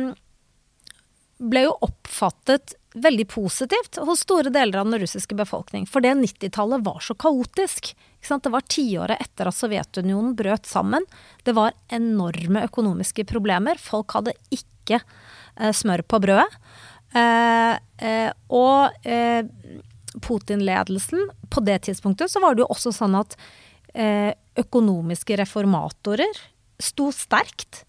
[1.44, 5.88] ble jo oppfattet veldig positivt hos store deler av den russiske befolkning.
[5.90, 7.94] For det 90-tallet var så kaotisk.
[8.24, 11.04] Det var tiåret etter at Sovjetunionen brøt sammen.
[11.44, 13.80] Det var enorme økonomiske problemer.
[13.82, 16.48] Folk hadde ikke eh, smør på brødet.
[17.14, 19.44] Eh, eh, og eh,
[20.24, 23.36] Putin-ledelsen På det tidspunktet så var det jo også sånn at
[23.94, 26.42] eh, økonomiske reformatorer
[26.82, 27.84] sto sterkt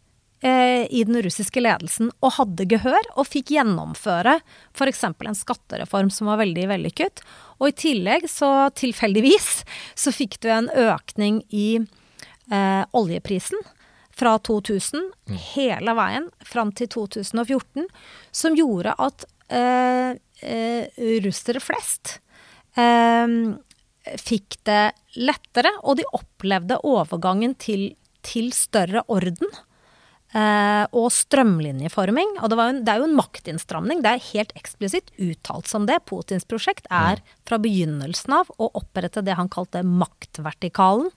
[0.45, 4.39] eh, i den russiske ledelsen og hadde gehør og fikk gjennomføre
[4.77, 5.05] f.eks.
[5.09, 7.25] en skattereform som var veldig vellykket.
[7.61, 9.65] Og i tillegg, så tilfeldigvis,
[9.97, 13.63] så fikk du en økning i eh, oljeprisen
[14.15, 15.09] fra 2000
[15.57, 17.89] hele veien fram til 2014,
[18.31, 22.19] som gjorde at eh, eh, russere flest
[22.79, 23.27] eh,
[24.21, 24.85] fikk det
[25.17, 27.95] lettere, og de opplevde overgangen til,
[28.27, 29.51] til større orden.
[30.35, 32.41] Eh, og strømlinjeforming.
[32.43, 34.01] Og det, var en, det er jo en maktinnstramning.
[34.03, 36.01] Det er helt eksplisitt uttalt som det.
[36.11, 41.13] Putins prosjekt er fra begynnelsen av å opprette det han kalte maktvertikalen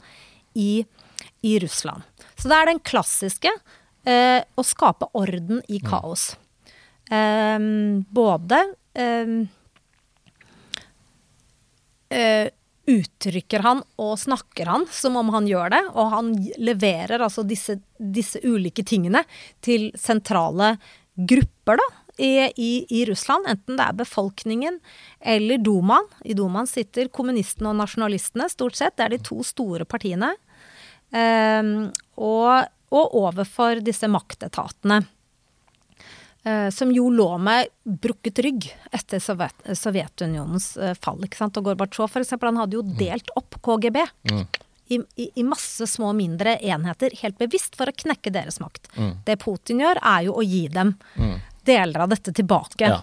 [0.53, 0.85] i,
[1.41, 2.05] i Russland.
[2.37, 3.49] Så det er den klassiske
[4.05, 6.35] eh, å skape orden i kaos.
[7.09, 7.57] Eh,
[8.21, 8.61] både
[8.93, 9.33] eh,
[12.13, 12.53] eh,
[12.87, 17.77] uttrykker han og snakker han som om han gjør det, og han leverer altså disse,
[17.99, 19.25] disse ulike tingene
[19.63, 20.75] til sentrale
[21.17, 21.87] grupper, da.
[22.17, 24.79] I, i, I Russland, enten det er befolkningen
[25.21, 26.07] eller Dumaen.
[26.25, 28.95] I Dumaen sitter kommunistene og nasjonalistene, stort sett.
[28.97, 30.31] Det er de to store partiene.
[31.13, 35.03] Um, og, og overfor disse maktetatene.
[36.47, 41.19] Eh, som jo lå med brukket rygg etter Sovjet, Sovjetunionens eh, fall.
[41.27, 41.59] ikke sant?
[41.59, 43.99] Og Gorbatsjov for eksempel, han hadde jo delt opp KGB
[44.87, 48.87] i, i, i masse små, mindre enheter, helt bevisst for å knekke deres makt.
[49.27, 50.95] Det Putin gjør, er jo å gi dem
[51.67, 52.87] deler av dette tilbake.
[52.87, 53.01] Ja.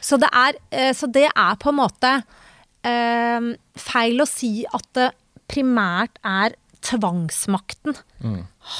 [0.00, 2.12] Så, det er, eh, så det er på en måte
[2.86, 5.12] eh, feil å si at det
[5.52, 7.94] primært er tvangsmakten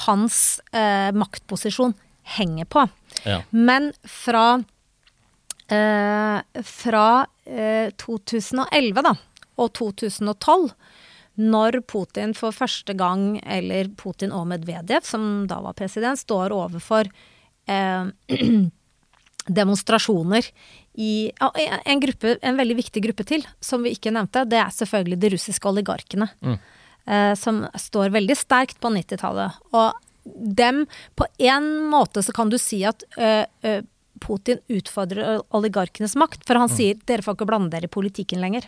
[0.03, 0.37] hans
[0.75, 2.87] eh, maktposisjon henger på.
[3.23, 3.41] Ja.
[3.49, 4.63] Men fra,
[5.67, 7.07] eh, fra
[7.45, 9.15] eh, 2011 da,
[9.55, 10.69] og 2012,
[11.43, 17.09] når Putin for første gang, eller Putin og Medvedev, som da var president, står overfor
[17.67, 18.05] eh,
[19.59, 20.47] demonstrasjoner
[20.93, 24.71] i ja, en, gruppe, en veldig viktig gruppe til, som vi ikke nevnte, det er
[24.75, 26.29] selvfølgelig de russiske oligarkene.
[27.05, 29.57] Eh, som står veldig sterkt på 90-tallet.
[29.75, 33.81] Og dem På en måte så kan du si at øh, øh,
[34.23, 38.67] Putin utfordrer oligarkenes makt, for han sier dere får ikke blande dere i politikken lenger.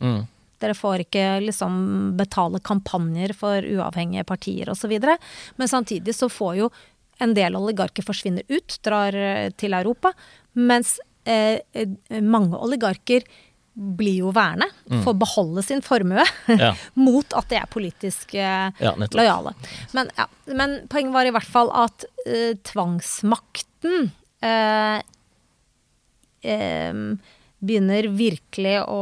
[0.59, 1.77] Dere får ikke liksom
[2.19, 4.97] betale kampanjer for uavhengige partier osv.
[5.55, 6.69] Men samtidig så får jo
[7.23, 10.11] en del oligarker forsvinner ut, drar eh, til Europa.
[10.53, 13.23] Mens eh, eh, mange oligarker
[13.75, 14.69] blir jo værende,
[15.03, 16.23] får beholde sin formue
[16.63, 16.69] Ja.
[16.95, 19.51] mot at de er politisk eh, Ja, lojale.
[19.91, 24.11] Men, ja, men poenget var i hvert fall at eh, tvangsmakten
[24.41, 25.01] eh,
[27.65, 28.99] begynner virkelig å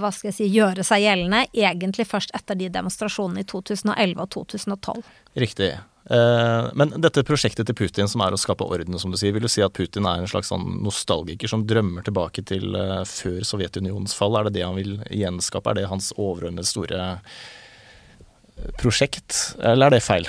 [0.00, 4.30] hva skal jeg si, gjøre seg gjeldende egentlig først etter de demonstrasjonene i 2011 og
[4.34, 5.02] 2012.
[5.38, 5.70] Riktig.
[6.10, 9.46] Eh, men dette prosjektet til Putin som er å skape orden, som du sier, vil
[9.46, 13.40] du si at Putin er en slags sånn nostalgiker som drømmer tilbake til eh, før
[13.46, 14.34] Sovjetunionens fall?
[14.34, 15.70] Er det det han vil gjenskape?
[15.70, 20.26] Er det hans overordnede store eh, prosjekt, eller er det feil?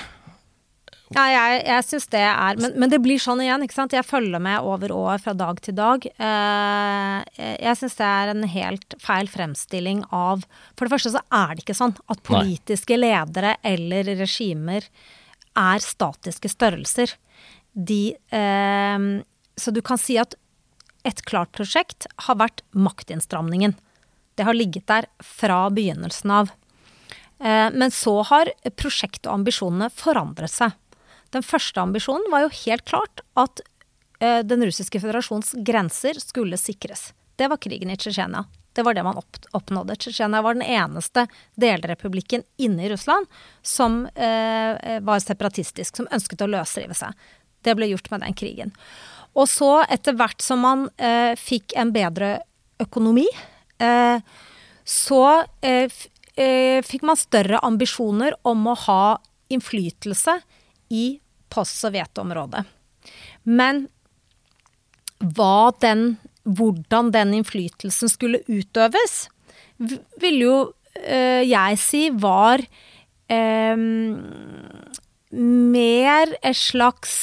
[1.12, 3.96] Ja, jeg, jeg syns det er men, men det blir sånn igjen, ikke sant.
[3.98, 6.06] Jeg følger med over år fra dag til dag.
[6.08, 10.46] Jeg syns det er en helt feil fremstilling av
[10.78, 14.88] For det første så er det ikke sånn at politiske ledere eller regimer
[15.58, 17.16] er statiske størrelser.
[17.74, 19.00] De eh,
[19.56, 20.36] Så du kan si at
[21.04, 23.74] et klart prosjekt har vært maktinnstramningen.
[24.36, 26.52] Det har ligget der fra begynnelsen av.
[27.40, 30.72] Eh, Men så har prosjektet og ambisjonene forandret seg.
[31.32, 33.62] Den første ambisjonen var jo helt klart at
[34.20, 37.12] eh, den russiske føderasjons grenser skulle sikres.
[37.40, 38.46] Det var krigen i Tsjetsjenia.
[38.74, 39.98] Det var det man opp, oppnådde.
[40.00, 41.26] Tsjetsjenia var den eneste
[41.60, 43.28] delrepublikken inne i Russland
[43.62, 47.18] som eh, var separatistisk, som ønsket å løsrive seg.
[47.62, 48.72] Det ble gjort med den krigen.
[49.36, 52.38] Og så, etter hvert som man eh, fikk en bedre
[52.82, 53.28] økonomi,
[53.80, 54.24] eh,
[54.84, 55.24] så
[55.62, 55.92] eh,
[56.36, 59.04] eh, fikk man større ambisjoner om å ha
[59.52, 60.40] innflytelse
[60.92, 61.06] i
[61.52, 62.64] post-Sovjet-området.
[63.44, 63.86] Men
[65.22, 66.16] hva den,
[66.58, 69.26] hvordan den innflytelsen skulle utøves,
[70.22, 70.58] ville jo
[71.02, 72.64] eh, jeg si var
[73.32, 73.86] eh,
[75.32, 77.16] mer et slags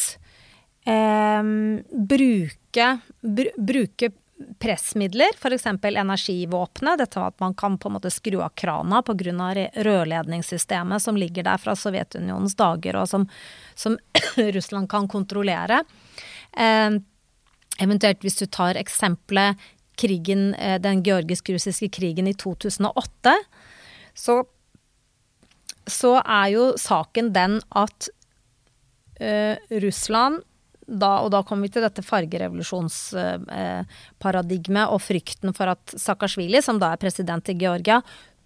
[0.88, 1.52] eh,
[1.92, 2.88] bruke,
[3.20, 4.12] br bruke
[4.58, 5.66] pressmidler, f.eks.
[5.66, 6.98] energivåpenet.
[6.98, 9.68] Dette at man kan på en måte skru av krana pga.
[9.74, 13.28] rørledningssystemet som ligger der fra Sovjetunionens dager, og som,
[13.74, 13.98] som
[14.36, 15.82] Russland kan kontrollere.
[16.52, 17.00] Eh,
[17.78, 19.56] eventuelt hvis du tar eksempelet
[19.98, 23.34] krigen, eh, den georgisk-russiske krigen i 2008,
[24.14, 24.44] så,
[25.86, 28.08] så er jo saken den at
[29.22, 30.42] uh, Russland
[30.88, 36.86] da, og da kommer vi til dette fargerevolusjonsparadigmet og frykten for at Saakashvili, som da
[36.94, 37.98] er president i Georgia,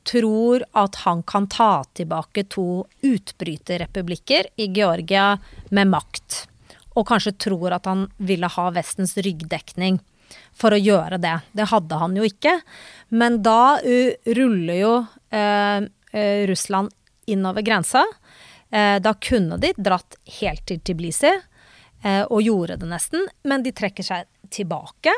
[0.02, 5.38] tror at han kan ta tilbake to utbryterrepublikker i Georgia
[5.70, 6.51] med makt.
[6.98, 10.00] Og kanskje tror at han ville ha Vestens ryggdekning
[10.56, 11.34] for å gjøre det.
[11.52, 12.58] Det hadde han jo ikke.
[13.12, 16.92] Men da uh, ruller jo uh, uh, Russland
[17.26, 18.04] innover grensa.
[18.72, 23.74] Eh, da kunne de dratt helt til Tbilisi eh, og gjorde det nesten, men de
[23.76, 25.12] trekker seg tilbake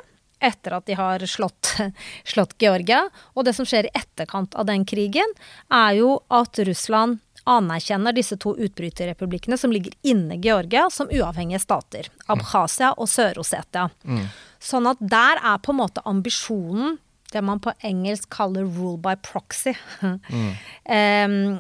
[0.45, 1.77] etter at de har slått,
[2.35, 3.05] slått Georgia.
[3.39, 5.31] Og det som skjer i etterkant av den krigen,
[5.71, 12.09] er jo at Russland anerkjenner disse to utbryterrepublikkene som ligger inne Georgia, som uavhengige stater.
[12.33, 13.89] Abkhasia og Sør-Ossetia.
[14.65, 16.99] Sånn at der er på en måte ambisjonen
[17.35, 19.75] det man på engelsk kaller 'rule by proxy'.
[20.85, 21.59] Em,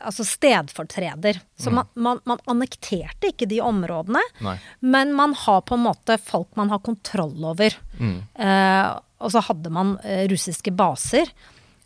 [0.00, 1.40] altså stedfortreder.
[1.58, 4.56] Så man, man, man annekterte ikke de områdene, Nei.
[4.80, 7.76] men man har på en måte folk man har kontroll over.
[8.00, 11.28] Eh, og så hadde man uh, russiske baser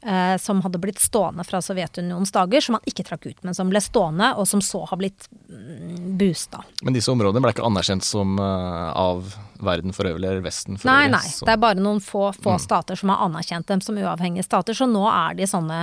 [0.06, 3.68] eh, som hadde blitt stående fra Sovjetunionens dager, som man ikke trakk ut, men som
[3.72, 6.62] ble stående, og som så har blitt mm, boosta.
[6.86, 9.34] Men disse områdene ble ikke anerkjent som eh, av
[9.66, 11.16] verden for øvrig, eller Vesten for Nei, øvrig.
[11.18, 11.32] nei.
[11.34, 14.74] så- Det er bare noen få, få stater som har anerkjent dem som uavhengige stater,
[14.76, 15.82] så nå er de sånne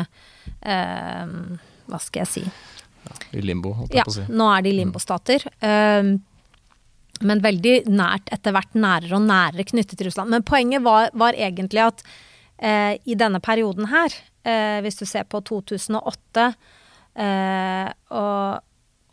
[0.61, 1.25] eh,
[1.89, 2.45] Hva skal jeg si?
[3.35, 4.21] I limbo, holdt Ja, jeg på å si.
[4.27, 5.43] Ja, nå er de limbostater.
[5.59, 6.13] Um,
[7.21, 10.31] men veldig nært, etter hvert nærere og nærere knyttet til Russland.
[10.31, 12.03] Men poenget var, var egentlig at
[12.57, 14.13] eh, i denne perioden her,
[14.43, 16.47] eh, hvis du ser på 2008
[17.15, 18.63] eh, og,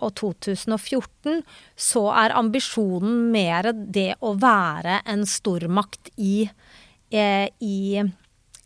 [0.00, 1.42] og 2014,
[1.77, 6.48] så er ambisjonen mer det å være en stormakt i,
[7.10, 8.02] eh, i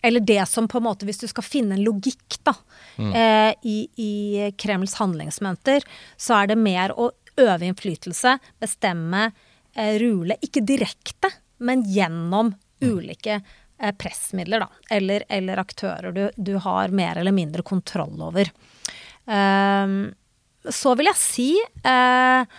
[0.04, 2.52] eller det som på en måte, hvis du skal finne en logikk da,
[3.00, 5.86] eh, i, i Kremls handlingsmønter,
[6.20, 7.08] så er det mer å
[7.40, 9.30] øve innflytelse, bestemme,
[9.72, 11.32] eh, rule, ikke direkte,
[11.64, 12.52] men gjennom
[12.84, 13.54] ulike eh,
[13.98, 18.50] pressmidler, da, eller, eller aktører du, du har mer eller mindre kontroll over.
[19.26, 20.14] Ehm,
[20.70, 22.54] så vil jeg si eh,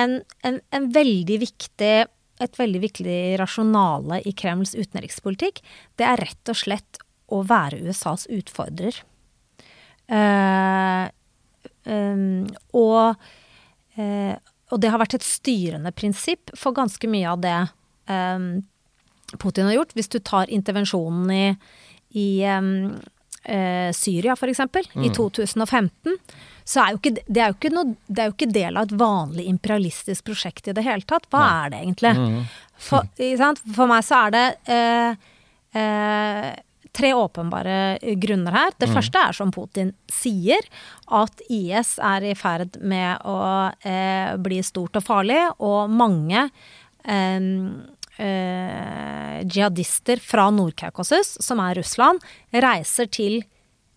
[0.00, 0.16] en,
[0.46, 1.94] en, en veldig viktig
[2.40, 5.60] et veldig viktig rasjonale i Kremls utenrikspolitikk,
[6.00, 7.00] det er rett og slett
[7.30, 8.96] å være USAs utfordrer.
[10.10, 11.06] Uh,
[11.84, 13.20] um, og,
[14.00, 14.34] uh,
[14.72, 17.58] og det har vært et styrende prinsipp for ganske mye av det
[18.08, 18.48] um,
[19.38, 19.94] Putin har gjort.
[19.98, 21.44] Hvis du tar intervensjonen i,
[22.18, 23.00] i um,
[23.44, 26.16] eh, Syria, for eksempel, i 2015,
[26.64, 28.88] så er jo ikke, det, er jo ikke noe, det er jo ikke del av
[28.88, 31.28] et vanlig imperialistisk prosjekt i det hele tatt.
[31.32, 32.14] Hva er det egentlig?
[32.80, 33.62] For, ikke sant?
[33.76, 35.30] For meg så er det eh,
[35.80, 36.50] eh,
[36.96, 38.74] tre åpenbare grunner her.
[38.78, 40.66] Det første er som Putin sier,
[41.06, 43.38] at IS er i ferd med å
[43.86, 46.48] eh, bli stort og farlig, og mange
[47.04, 47.38] eh,
[48.16, 53.44] eh, jihadister fra Nord-Kaukasus, som er Russland, reiser til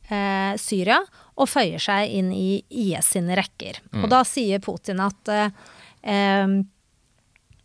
[0.09, 0.99] eh, Syria
[1.33, 3.73] og føyer seg inn i IS sine rekker.
[4.03, 5.49] Og da sier Putin at eh,
[6.03, 6.47] eh,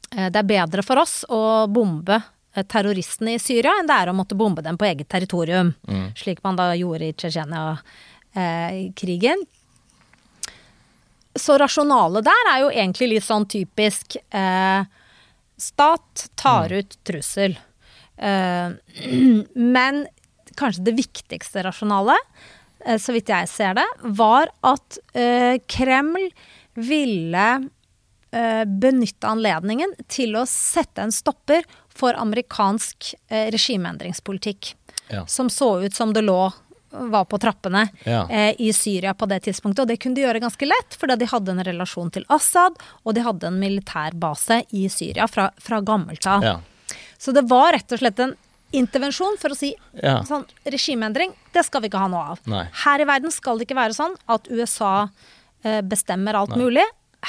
[0.08, 4.16] det er bedre for oss å bombe eh, terroristene i Syria enn det er å
[4.16, 5.74] måtte bombe dem på eget territorium,
[6.16, 9.38] slik man da gjorde i Tsjetsjenia-krigen.
[11.38, 14.82] Så rasjonalet der er jo egentlig litt sånn typisk eh,
[15.58, 17.58] Stat tar ut trussel.
[18.16, 18.70] Eh,
[19.54, 20.06] men
[20.58, 22.30] kanskje det viktigste rasjonalet,
[22.86, 23.86] eh, så vidt jeg ser det,
[24.18, 26.30] var at eh, Kreml
[26.78, 27.48] ville
[28.28, 34.74] benytte anledningen til å sette en stopper for amerikansk regimeendringspolitikk.
[35.08, 35.22] Ja.
[35.24, 36.50] Som så ut som det lå
[36.90, 38.26] var på trappene Ja.
[38.30, 39.80] eh, i Syria på det tidspunktet.
[39.84, 43.14] Og det kunne de gjøre ganske lett, fordi de hadde en relasjon til Assad, og
[43.14, 46.42] de hadde en militær base i Syria fra, fra gammelt av.
[46.42, 46.60] Ja.
[47.18, 48.34] Så det var rett og slett en
[48.72, 50.22] intervensjon for å si Ja.
[50.28, 52.40] sånn regimeendring, det skal vi ikke ha noe av.
[52.46, 52.66] Nei.
[52.84, 55.08] Her i verden skal det ikke være sånn at USA
[55.64, 56.84] eh, bestemmer alt mulig.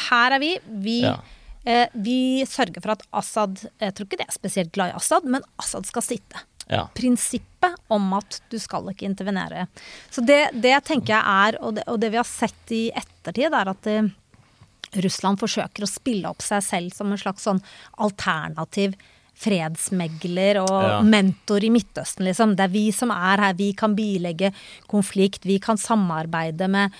[0.09, 0.59] Her er vi.
[0.69, 1.15] Vi, Ja.
[1.65, 5.23] eh, vi sørger for at Assad Jeg tror ikke det er spesielt glad i Assad,
[5.25, 6.43] men Assad skal sitte.
[6.69, 6.85] Ja.
[6.95, 9.67] Prinsippet om at du skal ikke intervenere.
[10.13, 13.53] Så det, det tenker jeg er, og det, og det vi har sett i ettertid,
[13.57, 14.09] er at eh,
[15.03, 17.61] Russland forsøker å spille opp seg selv som en slags sånn
[17.97, 18.95] alternativ
[19.39, 21.01] fredsmegler og Ja.
[21.01, 22.55] mentor i Midtøsten, liksom.
[22.55, 24.51] Det er vi som er her, vi kan bilegge
[24.87, 26.91] konflikt, vi kan samarbeide med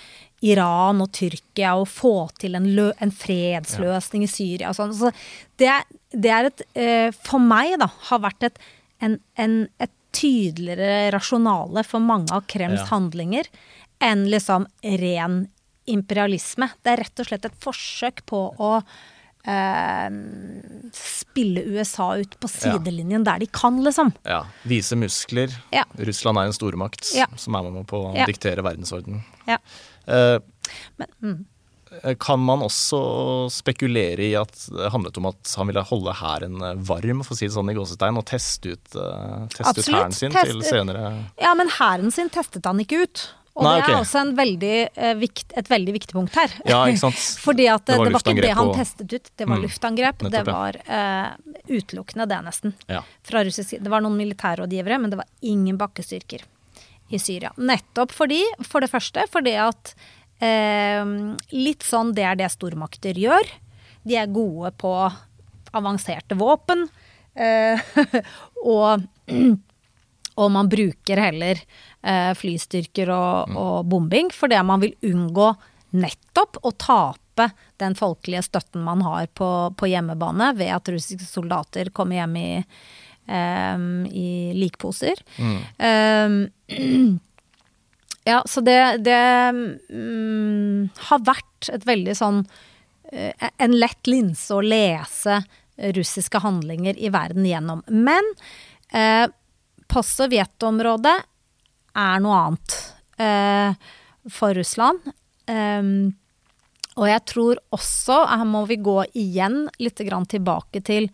[0.41, 4.93] Iran og Tyrkia og få til en, lø en fredsløsning i Syria og sånn.
[4.95, 5.11] Så
[5.59, 5.73] det,
[6.15, 8.59] det er et eh, For meg, da, har vært et,
[9.01, 12.89] en, en, et tydeligere rasjonale for mange av Kremls Ja.
[12.95, 13.47] handlinger
[14.01, 15.47] enn liksom ren
[15.89, 16.69] imperialisme.
[16.83, 18.71] Det er rett og slett et forsøk på å
[19.49, 20.09] eh,
[20.95, 24.11] spille USA ut på sidelinjen der de kan, liksom.
[24.27, 24.43] ja.
[24.69, 25.53] Vise muskler.
[25.73, 25.85] Ja.
[25.97, 27.25] Russland er en stormakt Ja.
[27.37, 28.25] som er med på å Ja.
[28.25, 29.21] diktere verdensordenen.
[29.47, 29.57] Ja.
[30.07, 30.39] Eh,
[30.97, 31.45] Men, mm.
[32.21, 32.99] Kan man også
[33.53, 37.47] spekulere i at det handlet om at han ville holde hæren varm, for å si
[37.47, 41.25] det sånn i gåsetegn, og teste ut, eh, teste ut hæren sin Test, til senere
[41.41, 43.25] Ja, men hæren sin testet han ikke ut.
[43.59, 44.03] Og Nei, det er ok.
[44.05, 46.53] også en veldig, eh, vikt, et veldig viktig punkt her.
[46.69, 47.15] Ja, ikke sant?
[47.47, 50.17] Fordi at det, det var, ikke det han og- testet ut, det var Mm, luftangrep.
[50.19, 51.27] Det nettopp, det var eh,
[51.67, 52.73] utelukkende det, nesten.
[52.87, 53.01] Ja.
[53.23, 53.83] Fra russisk side.
[53.83, 56.45] Det var noen militærrådgivere, men det var ingen bakkestyrker
[57.11, 57.51] i Syria.
[57.57, 60.05] Nettopp fordi, for det første, fordi at eh,
[60.39, 63.49] litt sånn det er det stormakter gjør.
[64.07, 64.93] De er gode på
[65.75, 66.87] avanserte våpen.
[67.35, 67.79] Eh,
[68.65, 69.05] og,
[70.35, 71.59] og man bruker heller
[72.01, 75.53] eh, flystyrker og, og bombing fordi man vil unngå
[75.99, 81.89] nettopp å tape den folkelige støtten man har på, på hjemmebane ved at russiske soldater
[81.95, 82.49] kommer hjem i,
[83.31, 85.23] um, i likposer.
[85.39, 86.35] Eh,
[88.29, 89.19] ja, så det, det
[89.89, 92.43] mm, har vært et veldig sånn
[93.11, 95.41] eh, En lett linse å lese
[95.79, 97.83] russiske handlinger i verden gjennom.
[97.87, 98.25] Men
[98.91, 99.25] eh,
[99.89, 101.15] post-Sovjet-området
[101.99, 102.77] er noe annet
[103.17, 103.91] eh,
[104.29, 105.07] for Russland.
[105.49, 105.83] Eh,
[106.99, 111.07] og jeg tror også, her må vi gå igjen litt tilbake til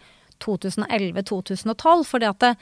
[0.43, 2.53] 2011-2012, fordi at det,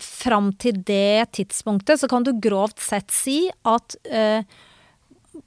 [0.00, 4.44] fram til det tidspunktet så kan du grovt sett si at eh,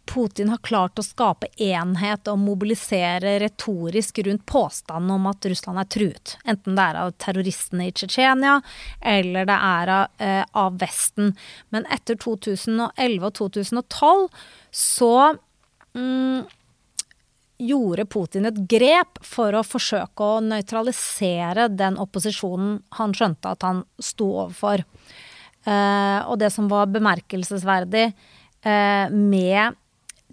[0.05, 5.89] Putin har klart å skape enhet og mobilisere retorisk rundt påstanden om at Russland er
[5.93, 6.35] truet.
[6.45, 8.59] Enten det er av terroristene i Tsjetsjenia,
[9.01, 11.35] eller det er av, eh, av Vesten.
[11.69, 14.27] Men etter 2011 og 2012
[14.73, 15.13] så
[15.93, 16.45] mm,
[17.57, 23.83] gjorde Putin et grep for å forsøke å nøytralisere den opposisjonen han skjønte at han
[24.03, 24.83] sto overfor.
[25.65, 29.79] Eh, og det som var bemerkelsesverdig eh, med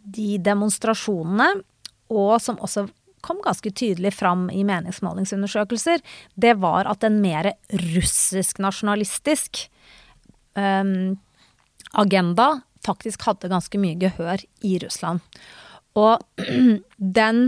[0.03, 1.63] de demonstrasjonene,
[2.13, 2.89] og som også
[3.23, 6.03] kom ganske tydelig fram i meningsmålingsundersøkelser,
[6.35, 7.53] det var at en mer
[7.95, 9.69] russisk nasjonalistisk
[10.59, 10.85] eh,
[11.93, 12.49] agenda
[12.83, 15.23] faktisk hadde ganske mye gehør i Russland.
[15.99, 16.23] Og
[17.19, 17.41] den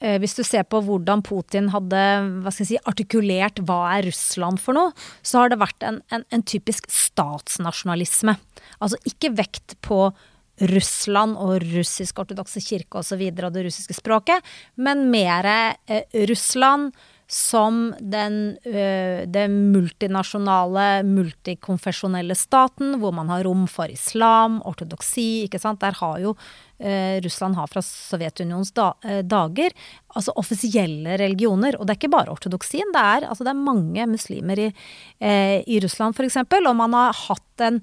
[0.00, 2.02] eh, hvis du ser på hvordan Putin hadde
[2.44, 6.46] hva si, artikulert hva er Russland for noe, så har det vært en, en, en
[6.46, 8.36] typisk statsnasjonalisme.
[8.80, 10.06] Altså ikke vekt på
[10.70, 13.02] Russland og russisk-ortodokse kirke osv.
[13.02, 16.94] Og, så videre, og det russiske språket, men mer eh, Russland
[17.34, 18.56] som den,
[19.34, 25.82] den multinasjonale, multikonfesjonelle staten, hvor man har rom for islam, ortodoksi, ikke sant.
[25.82, 26.36] Der har jo
[27.24, 29.74] Russland har fra Sovjetunionens dager
[30.14, 31.78] altså offisielle religioner.
[31.78, 34.68] Og det er ikke bare ortodoksien, det er, altså, det er mange muslimer i,
[35.20, 36.40] i Russland f.eks.
[36.42, 37.80] Og man har hatt en,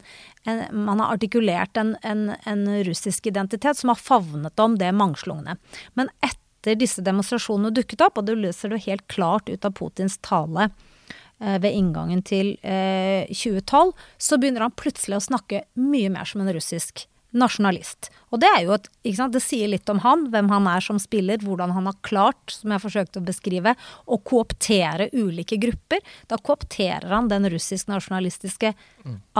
[0.49, 5.58] en man har artikulert en, en, en, russisk identitet som har favnet om det mangslungne.
[5.99, 9.74] Men etter etter disse demonstrasjonene dukket opp, og det løser det helt klart ut av
[9.74, 10.70] Putins tale
[11.41, 16.43] eh, ved inngangen til eh, 2012, så begynner han plutselig å snakke mye mer som
[16.43, 18.09] en russisk nasjonalist.
[18.30, 21.39] Og det er jo et, det sier litt om han, hvem han er som spiller,
[21.39, 23.74] hvordan han har klart, som jeg forsøkte å beskrive,
[24.05, 26.03] å kooptere ulike grupper.
[26.28, 28.74] Da koopterer han den russisk-nasjonalistiske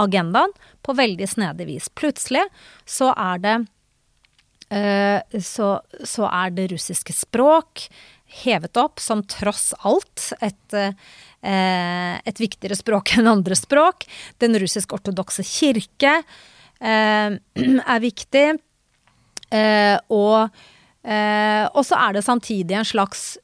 [0.00, 1.92] agendaen på veldig snedig vis.
[1.92, 2.46] Plutselig
[2.88, 3.81] så er det Eh,
[4.72, 5.68] så,
[6.08, 7.86] så, er det russiske språk
[8.42, 14.06] hevet opp som tross alt et, eh, et viktigere språk enn andre språk.
[14.40, 16.14] Den russisk-ortodokse kirke
[16.80, 17.36] eh,
[17.94, 18.46] er viktig.
[20.08, 20.48] og
[21.84, 23.36] så er det samtidig en slags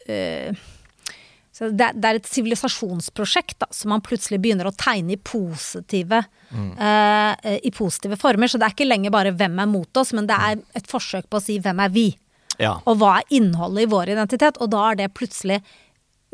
[1.59, 6.21] så det, det, er et sivilisasjonsprosjekt som man plutselig begynner å tegne i positive,
[6.55, 6.69] mm.
[6.79, 8.47] uh, i positive former.
[8.47, 11.27] Så det er ikke lenger bare 'hvem er mot oss', men det er et forsøk
[11.27, 12.15] på å si 'hvem er vi'?
[12.63, 12.77] Ja.
[12.87, 14.61] Og hva er innholdet i vår identitet?
[14.63, 15.59] Og da er det plutselig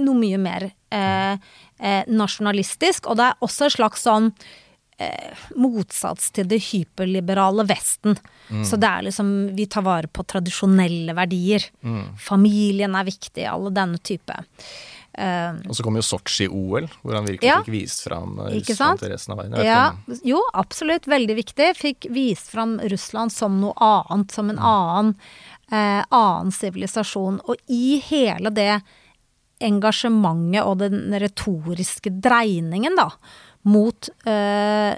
[0.05, 1.41] noe mye mer uh,
[1.81, 3.09] uh, nasjonalistisk.
[3.09, 4.33] Og det er også en slags sånn
[5.59, 8.15] motsats til det hyperliberale Vesten.
[8.47, 8.61] Mm.
[8.63, 11.65] Så det er liksom Vi tar vare på tradisjonelle verdier.
[11.83, 12.15] Mm.
[12.15, 14.39] Familien er viktig, alle denne type.
[15.15, 18.99] Uh, og så kom jo Sotsji-OL, hvor han virkelig ja, fikk vist fram eh, Russland
[18.99, 19.61] til resten av verden.
[19.63, 21.07] Ja, jo, absolutt.
[21.11, 21.69] Veldig viktig.
[21.79, 24.65] Fikk vist fram Russland som noe annet, som en mm.
[24.67, 25.13] annen
[25.71, 27.39] uh, annen sivilisasjon.
[27.47, 28.73] Og i hele det
[29.65, 33.13] engasjementet og den retoriske dreiningen, da,
[33.71, 34.91] mot uh,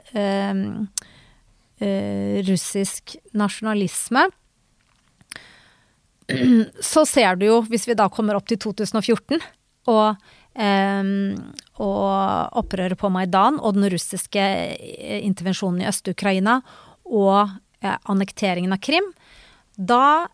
[2.48, 4.24] russisk nasjonalisme,
[6.92, 9.44] så ser du jo, hvis vi da kommer opp til 2014
[9.92, 10.16] og,
[11.82, 16.62] og opprøret på Maidan og den russiske eh, intervensjonen i Øst-Ukraina
[17.06, 17.50] og
[17.82, 19.12] eh, annekteringen av Krim,
[19.76, 20.26] da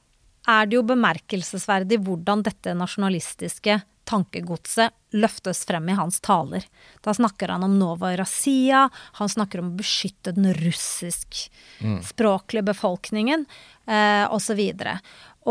[0.48, 6.64] er det jo bemerkelsesverdig hvordan dette nasjonalistiske tankegodset løftes frem i hans taler.
[7.05, 13.40] Da snakker han om Nova Razia, han snakker om å beskytte den russiskspråklige befolkningen,
[13.86, 14.61] eh, osv.
[14.61, 14.98] Og,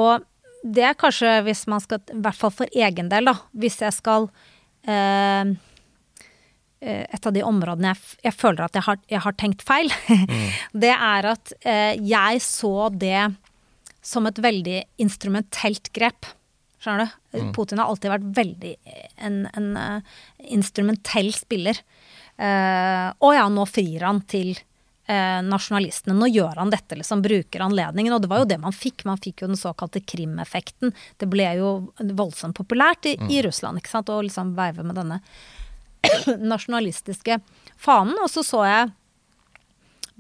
[0.04, 0.12] og
[0.62, 3.36] det er kanskje hvis man skal I hvert fall for egen del, da.
[3.58, 4.30] Hvis jeg skal
[4.86, 5.54] eh,
[6.82, 9.92] eh Et av de områdene jeg, jeg føler at jeg har, jeg har tenkt feil,
[10.10, 10.46] mm.
[10.84, 13.32] det er at eh, jeg så det
[14.02, 16.26] som et veldig instrumentelt grep.
[16.82, 17.38] Skjønner du?
[17.38, 17.52] Mm.
[17.54, 18.72] Putin har alltid vært veldig
[19.22, 20.16] en, en uh,
[20.50, 21.78] instrumentell spiller.
[22.42, 24.56] Uh, og ja, nå frir han til
[25.12, 26.16] eh, nasjonalistene.
[26.18, 28.16] Nå gjør han dette, liksom, bruker anledningen.
[28.16, 29.06] Og det var jo det man fikk.
[29.10, 30.96] Man fikk jo den såkalte Krim-effekten.
[31.20, 33.32] Det ble jo voldsomt populært i, mm.
[33.34, 35.22] i Russland, ikke sant, å liksom veive med denne
[36.54, 37.42] nasjonalistiske
[37.82, 38.16] fanen.
[38.24, 38.92] Og så så jeg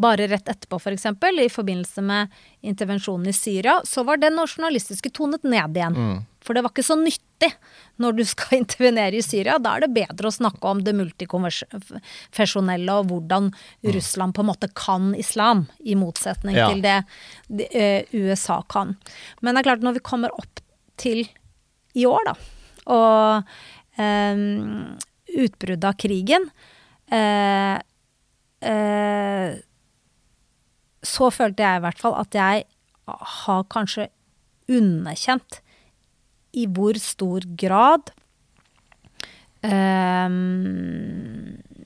[0.01, 2.31] bare rett etterpå, f.eks., for eksempel, i forbindelse med
[2.65, 5.97] intervensjonen i Syria, så var den nasjonalistiske tonet ned igjen.
[5.97, 6.21] Mm.
[6.41, 7.51] For det var ikke så nyttig
[8.01, 9.59] når du skal intervenere i Syria.
[9.61, 13.91] Da er det bedre å snakke om det multikonfesjonelle og hvordan mm.
[13.97, 16.71] Russland på en måte kan islam, i motsetning ja.
[16.71, 16.97] til det,
[17.51, 18.87] uh, USA kan.
[19.41, 20.55] Men det er klart, når vi kommer opp
[21.01, 21.19] til
[21.97, 22.35] i år, da,
[22.91, 24.95] og um,
[25.31, 26.47] utbruddet av krigen
[27.13, 27.77] uh,
[28.65, 29.49] uh,
[31.03, 32.65] Så følte jeg i hvert fall at jeg
[33.45, 34.09] har kanskje
[34.71, 35.61] underkjent
[36.57, 38.11] i hvor stor grad
[39.63, 40.29] eh,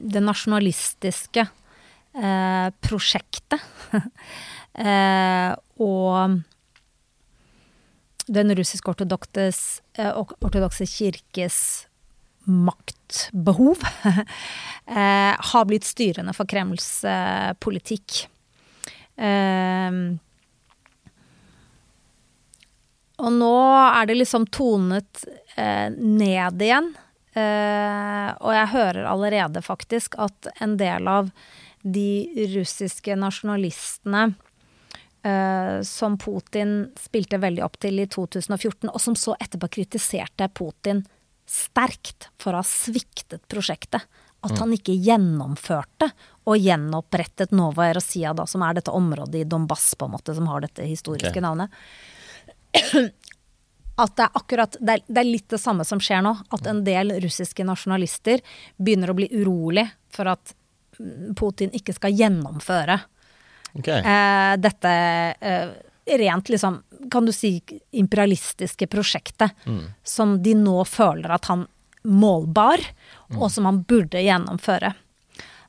[0.05, 3.59] det nasjonalistiske eh, prosjektet
[4.86, 5.51] eh,
[5.82, 6.41] og
[8.26, 9.49] den russisk-ortodokse
[10.86, 11.59] eh, kirkes
[12.45, 18.26] maktbehov eh, har blitt styrende for Kremls eh, politikk.
[19.18, 19.91] Eh,
[23.18, 23.55] og nå
[23.88, 26.91] er det liksom tonet eh, ned igjen.
[27.36, 31.32] Eh, og jeg hører allerede faktisk at en del av
[31.86, 34.24] de russiske nasjonalistene
[35.24, 41.03] eh, som Putin spilte veldig opp til i 2014, og som så etterpå kritiserte Putin
[41.45, 44.07] sterkt for å ha sviktet prosjektet.
[44.45, 46.11] At han ikke gjennomførte
[46.45, 50.45] og gjenopprettet Nova Erosia, da, som er dette området i Donbass, på en måte, som
[50.51, 51.41] har dette historiske okay.
[51.41, 51.74] navnet.
[53.95, 56.34] At det er akkurat det er, det er litt det samme som skjer nå.
[56.51, 58.41] At en del russiske nasjonalister
[58.76, 60.51] begynner å bli urolig for at
[60.99, 62.97] mm, Putin ikke skal gjennomføre
[63.80, 64.01] okay.
[64.03, 64.91] eh, dette
[65.39, 65.71] eh,
[66.19, 67.55] rent liksom, kan du si,
[67.95, 69.55] imperialistiske prosjektet
[70.03, 71.63] som de nå føler at han
[72.05, 72.84] målbar,
[73.34, 74.91] og som han burde gjennomføre.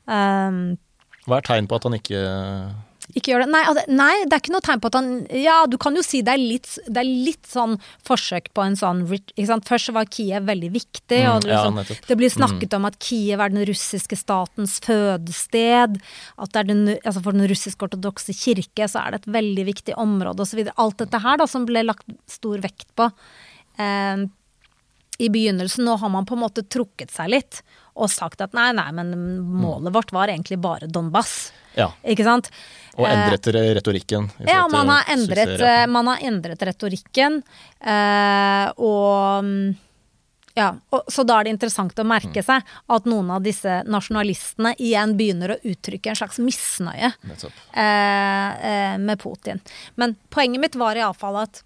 [0.05, 0.77] Um,
[1.25, 2.21] Hva er tegn på at han ikke
[3.17, 3.49] ikke gjør det.
[3.53, 6.03] Nei, altså, nei, det er ikke noe tegn på at han Ja, du kan jo
[6.05, 9.03] si det er litt, det er litt sånn forsøk på en sånn?
[9.67, 12.97] Først var Kiev veldig viktig, Mm, og det, liksom, ja, det blir snakket om at
[13.03, 15.99] Kiev er den russiske statens fødested.
[16.37, 20.43] At det den, altså for den russisk-ortodokse kirke så er det et veldig viktig område
[20.43, 20.63] osv.
[20.75, 23.09] Alt dette her da, som ble lagt stor vekt på
[23.81, 24.27] eh,
[25.17, 25.85] i begynnelsen.
[25.87, 27.61] Nå har man på en måte trukket seg litt
[27.97, 31.51] og sagt at nei, nei, men målet vårt var egentlig bare Donbass.
[31.77, 31.91] Ja.
[32.05, 32.51] Ikke sant?
[32.97, 34.29] Og Eh, endret retorikken?
[34.47, 37.43] ja, man har endret, eh, man har endret retorikken.
[37.81, 39.75] Eh, og mm,
[40.57, 44.73] ja, og, Så da er det interessant å merke seg at noen av disse nasjonalistene
[44.81, 49.61] igjen begynner å uttrykke en slags misnøye eh, eh, med Putin.
[49.95, 51.61] Men poenget mitt var iallfall at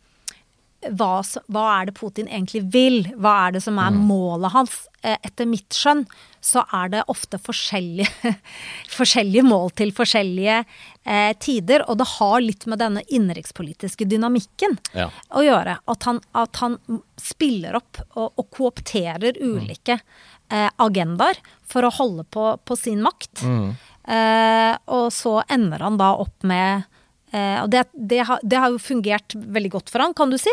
[0.98, 1.22] hva,
[1.54, 3.04] hva er det Putin egentlig vil?
[3.22, 4.76] Hva er det som er målet hans?
[5.06, 6.04] Eh, Etter mitt skjønn
[6.42, 8.32] så er det ofte forskjellige,
[8.98, 10.58] forskjellige mål til forskjellige
[11.06, 11.84] eh, tider.
[11.90, 15.10] Og det har litt med denne innenrikspolitiske dynamikken Ja.
[15.38, 15.78] å gjøre.
[15.92, 16.80] At han, at han
[17.22, 20.00] spiller opp og, og koopterer ulike
[20.50, 21.38] eh, agendaer
[21.72, 23.46] for å holde på, på sin makt.
[23.46, 26.88] Eh, og så ender han da opp med
[27.32, 30.52] Og det, det, har, det har jo fungert veldig godt for han, kan du si.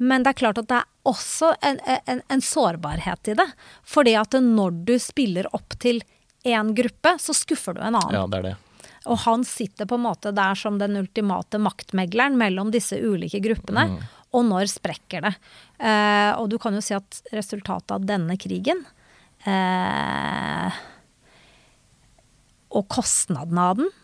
[0.00, 3.46] Men det er klart at det er også en, en, en sårbarhet i det.
[3.84, 6.00] Fordi at når du spiller opp til
[6.46, 8.16] én gruppe, så skuffer du en annen.
[8.16, 8.54] ja, det er det.
[9.06, 13.86] Og han sitter på en måte der som den ultimate maktmegleren mellom disse ulike gruppene.
[14.34, 15.34] Og når sprekker det?
[15.78, 18.82] Eh, og du kan jo si at resultatet av denne krigen
[19.46, 20.80] eh,
[22.74, 23.94] og kostnadene av den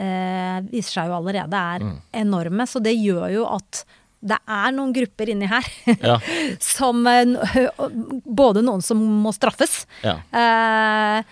[0.00, 1.84] eh, viser seg jo allerede er
[2.24, 2.66] enorme.
[2.68, 3.84] Så det gjør jo at
[4.20, 5.64] det er noen grupper inni her
[6.10, 6.18] Ja.
[6.60, 7.70] som eh,
[8.24, 10.18] Både noen som må straffes, Ja.
[10.32, 11.22] eh,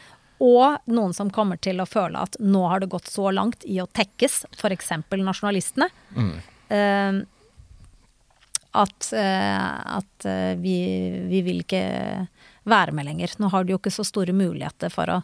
[0.41, 3.81] og noen som kommer til å føle at nå har det gått så langt i
[3.83, 4.93] å tekkes, f.eks.
[5.19, 5.89] nasjonalistene.
[6.71, 7.19] Eh,
[8.79, 10.77] at eh, at eh, vi,
[11.31, 11.81] vi vil ikke
[12.69, 13.33] være med lenger.
[13.43, 15.19] Nå har de jo ikke så store muligheter for å,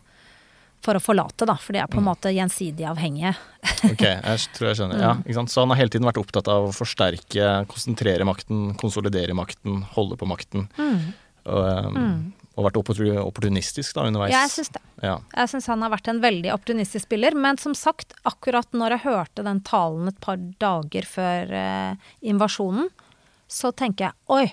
[0.85, 3.35] for å forlate, da, for de er på en måte gjensidig avhengige.
[3.85, 5.01] Ok, jeg tror jeg skjønner.
[5.01, 5.49] Ja, Mm.
[5.49, 10.17] Så han har hele tiden vært opptatt av å forsterke, konsentrere makten, konsolidere makten, holde
[10.21, 10.67] på makten.
[11.45, 11.65] Og,
[11.97, 14.31] um, og vært opportunistisk da underveis.
[14.31, 14.37] Mm.
[14.37, 14.83] Ja, jeg syns det.
[15.05, 15.15] Ja.
[15.35, 17.37] Jeg syns han har vært en veldig opportunistisk spiller.
[17.37, 22.93] Men som sagt, akkurat når jeg hørte den talen et par dager før eh, invasjonen,
[23.51, 24.45] så tenker jeg oi,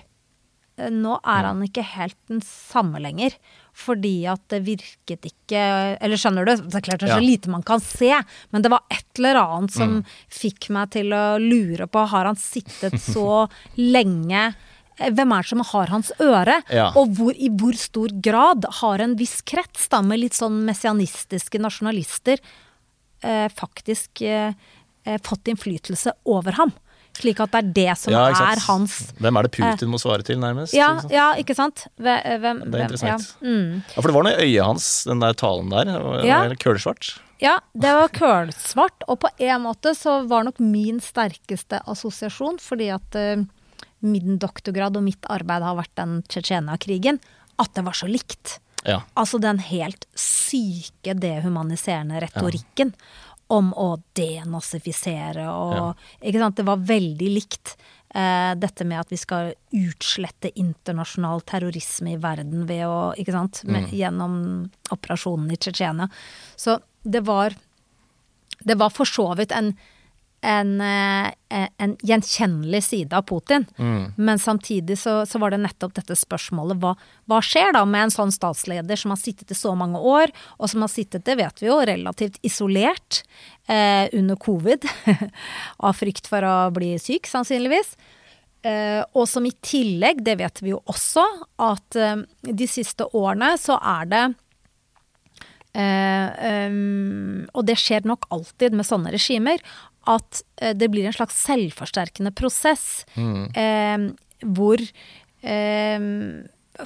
[0.76, 3.38] eh, nå er han ikke helt den samme lenger.
[3.72, 5.60] Fordi at det virket ikke
[5.96, 6.52] Eller skjønner du?
[6.68, 7.24] Det er klart det er så Ja.
[7.24, 8.12] lite man kan se,
[8.52, 9.94] men det var et eller annet som
[10.28, 13.48] fikk meg til å lure på Har han sittet så
[13.80, 14.52] lenge
[15.02, 16.58] hvem er det som har hans øre?
[16.70, 16.90] Ja.
[17.00, 21.58] Og hvor, i hvor stor grad har en viss krets da, med litt sånn messianistiske
[21.58, 22.38] nasjonalister
[23.24, 24.52] eh, faktisk eh,
[25.08, 26.74] eh, fått innflytelse over ham?
[27.18, 30.24] Slik at det er det som Ja, er hans Hvem er det Putin må svare
[30.26, 30.72] til, nærmest?
[30.72, 31.12] ja, ikke sant?
[31.12, 31.84] ja, ikke sant?
[32.00, 33.26] Hvem, hvem, Det er interessant.
[33.42, 33.48] Ja.
[33.48, 33.82] Mm.
[33.84, 35.92] Ja, for det var noe i øyet hans, den der talen der.
[36.26, 36.40] Ja.
[36.56, 37.12] Kølsvart.
[37.42, 42.88] ja, det var kølsvart, og på en måte så var nok min sterkeste assosiasjon, fordi
[42.96, 43.44] at uh,
[44.02, 47.20] min doktorgrad og mitt arbeid har vært den Tsjetsjenia-krigen,
[47.60, 48.58] at det var så likt.
[48.88, 49.02] Ja.
[49.14, 52.96] Altså den helt syke dehumaniserende retorikken
[53.52, 56.56] om å denazifisere og Ikke sant.
[56.56, 57.76] Det var veldig likt.
[58.14, 63.62] Eh, dette med at vi skal utslette internasjonal terrorisme i verden ved å Ikke sant.
[63.64, 64.36] Med, Gjennom
[64.92, 66.08] operasjonen i Tsjetsjenia.
[66.56, 67.56] Så det var
[68.62, 69.72] Det var for så vidt en
[70.42, 73.66] en, eh, en gjenkjennelig side av Putin.
[74.16, 76.94] Men samtidig så, så var det nettopp dette spørsmålet hva,
[77.30, 80.70] hva skjer da med en sånn statsleder som har sittet i så mange år, og
[80.72, 83.22] som har sittet, det vet vi jo, relativt isolert
[83.70, 84.88] eh, under covid,
[85.86, 87.94] av frykt for å bli syk, sannsynligvis.
[88.62, 91.24] Eh, og som i tillegg, det vet vi jo også,
[91.62, 94.24] at eh, de siste årene så er det
[95.72, 99.62] Uh, um, Og det skjer nok alltid med sånne regimer,
[100.10, 104.08] at eh, det blir en slags selvforsterkende prosess eh,
[104.42, 104.80] hvor
[105.42, 106.06] eh,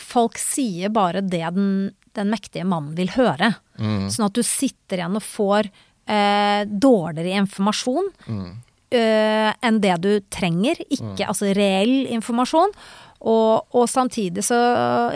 [0.02, 1.70] folk sier bare det den,
[2.18, 3.54] den mektige mannen vil høre.
[3.78, 5.68] Sånn at du sitter igjen og får
[6.08, 8.08] eh, dårligere informasjon
[8.90, 10.80] eh, enn det du trenger.
[10.90, 12.74] Ikke altså reell informasjon.
[13.26, 14.54] Og, og samtidig så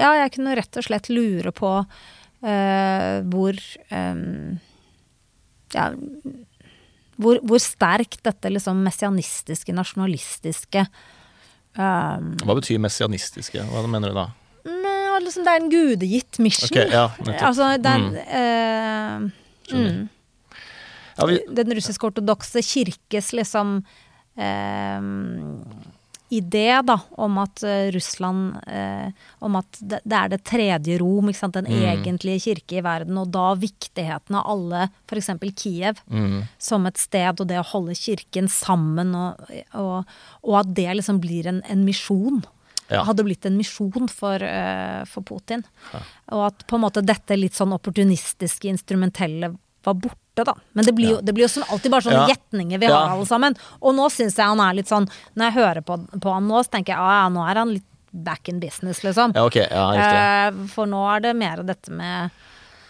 [0.01, 1.75] Ja, jeg kunne rett og slett lure på
[2.41, 3.61] eh, hvor
[5.77, 5.91] Ja
[7.21, 10.85] hvor, hvor sterkt dette liksom messianistiske, nasjonalistiske
[11.77, 13.65] um, Hva betyr messianistiske?
[13.69, 14.29] Hva mener du da?
[15.25, 16.71] liksom, Det er en gudegitt mission.
[16.71, 17.09] Ok, ja,
[17.41, 19.31] altså, det er,
[19.71, 19.75] Mm.
[19.75, 20.09] Uh, mm.
[21.19, 23.85] Ja, vi, den russisk-ortodokse kirkes liksom
[24.39, 25.01] eh,
[26.31, 29.11] idé da, om at eh, Russland eh,
[29.41, 31.83] Om at det, det er det tredje Rom, den Mm.
[31.91, 35.31] egentlige kirke i verden, og da viktigheten av alle, f.eks.
[35.57, 40.05] Kiev, mm, som et sted, og det å holde kirken sammen, og, og,
[40.43, 42.43] og at det liksom blir en, en misjon.
[42.91, 43.05] Ja.
[43.07, 45.63] Hadde blitt en misjon for, uh, for Putin.
[46.35, 49.53] Og at på en måte dette litt sånn opportunistiske, instrumentelle
[49.87, 50.55] var borte, da.
[50.73, 53.27] Men det blir jo, det blir jo sånn, alltid bare sånne gjetninger vi har alle
[53.27, 53.57] sammen.
[53.81, 56.63] Og nå syns jeg han er litt sånn Når jeg hører på, på han nå,
[56.65, 59.33] så tenker jeg ah, ja, nå er han litt back in business, liksom.
[59.37, 59.57] ja, ok.
[59.57, 60.63] Ja, riktig.
[60.65, 62.31] Eh, for nå er det mer dette med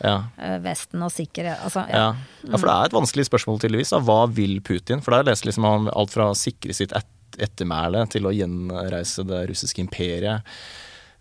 [0.01, 0.24] Ja.
[0.38, 1.97] eh, Vesten og sikkerhet Altså, ja.
[1.97, 2.14] Ja.
[2.49, 3.91] ja, for det er et vanskelig spørsmål tydeligvis.
[3.93, 3.99] Da.
[4.01, 5.03] Hva vil Putin?
[5.05, 7.07] For jeg lest liksom om alt fra å sikre sitt et
[7.41, 10.43] ettermæle til å gjenreise det russiske imperiet.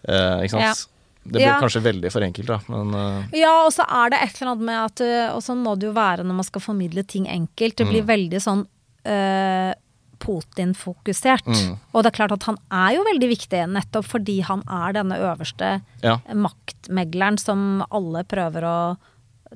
[0.07, 0.87] Eh, ikke sant?
[1.23, 1.59] Det blir Ja.
[1.61, 3.23] kanskje veldig for enkelt, da, men uh...
[3.35, 5.89] Ja, og så er det et eller annet med at øh, Og sånn må det
[5.89, 7.75] jo være når man skal formidle ting enkelt.
[7.77, 7.91] Det Mm.
[7.93, 8.63] blir veldig sånn
[9.05, 9.73] uh,
[10.19, 11.45] Putin-fokusert.
[11.47, 11.77] Mm.
[11.93, 15.15] Og det er klart at han er jo veldig viktig, nettopp fordi han er denne
[15.19, 15.69] øverste
[16.03, 16.17] ja.
[16.35, 18.77] maktmegleren som alle prøver å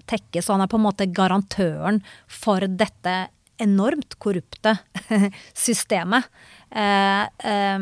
[0.09, 0.41] tekke.
[0.41, 3.27] Så han er på en måte garantøren for dette
[3.61, 4.77] enormt korrupte
[5.65, 6.25] systemet.
[6.73, 7.79] Eh, eh,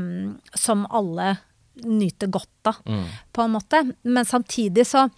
[0.58, 1.38] som alle
[1.84, 3.06] nyter godt av, Mm.
[3.34, 3.94] på en måte.
[4.04, 5.10] Men samtidig så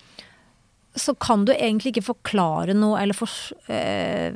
[0.96, 3.28] så kan du egentlig ikke forklare noe eller for,
[3.66, 4.32] eh,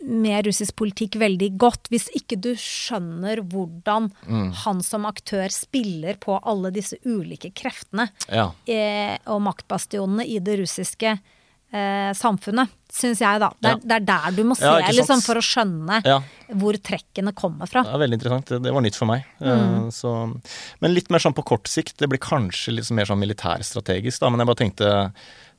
[0.00, 4.10] med russisk politikk veldig godt hvis ikke du skjønner hvordan
[4.64, 8.46] han som aktør spiller på alle disse ulike kreftene ja.
[8.64, 11.18] eh, og maktbastionene i det russiske
[11.72, 13.48] eh, samfunnet, syns jeg, da.
[13.60, 13.80] Det er, Ja.
[13.84, 16.20] det er der du må se, Ja, liksom, for å skjønne Ja.
[16.54, 17.82] hvor trekkene kommer fra.
[17.86, 18.46] Det er veldig interessant.
[18.62, 19.24] Det, var nytt for meg.
[19.40, 19.50] Mm.
[19.86, 20.14] Eh, så,
[20.80, 21.96] men litt mer sånn på kort sikt.
[21.98, 24.30] Det blir kanskje litt mer sånn militærstrategisk, da.
[24.30, 25.12] Men jeg bare tenkte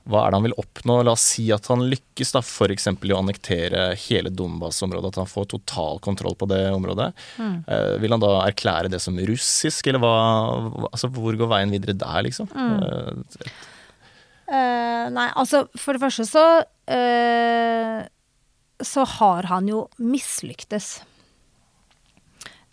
[0.10, 1.04] hva er det han vil oppnå?
[1.06, 2.88] La oss si at han lykkes da f.eks.
[2.88, 5.12] i å annektere hele Donbas-området.
[5.14, 7.12] At han får total kontroll på det området.
[7.38, 7.64] Mm.
[7.70, 11.94] Eh, vil han da erklære det som russisk, eller hva- Altså hvor går veien videre
[11.96, 12.50] der, liksom?
[12.50, 12.82] Mm.
[12.82, 13.52] Eh,
[14.52, 16.42] Eh, nei, altså for det første så
[16.92, 18.04] uh,
[18.84, 21.08] Så har han jo mislyktes.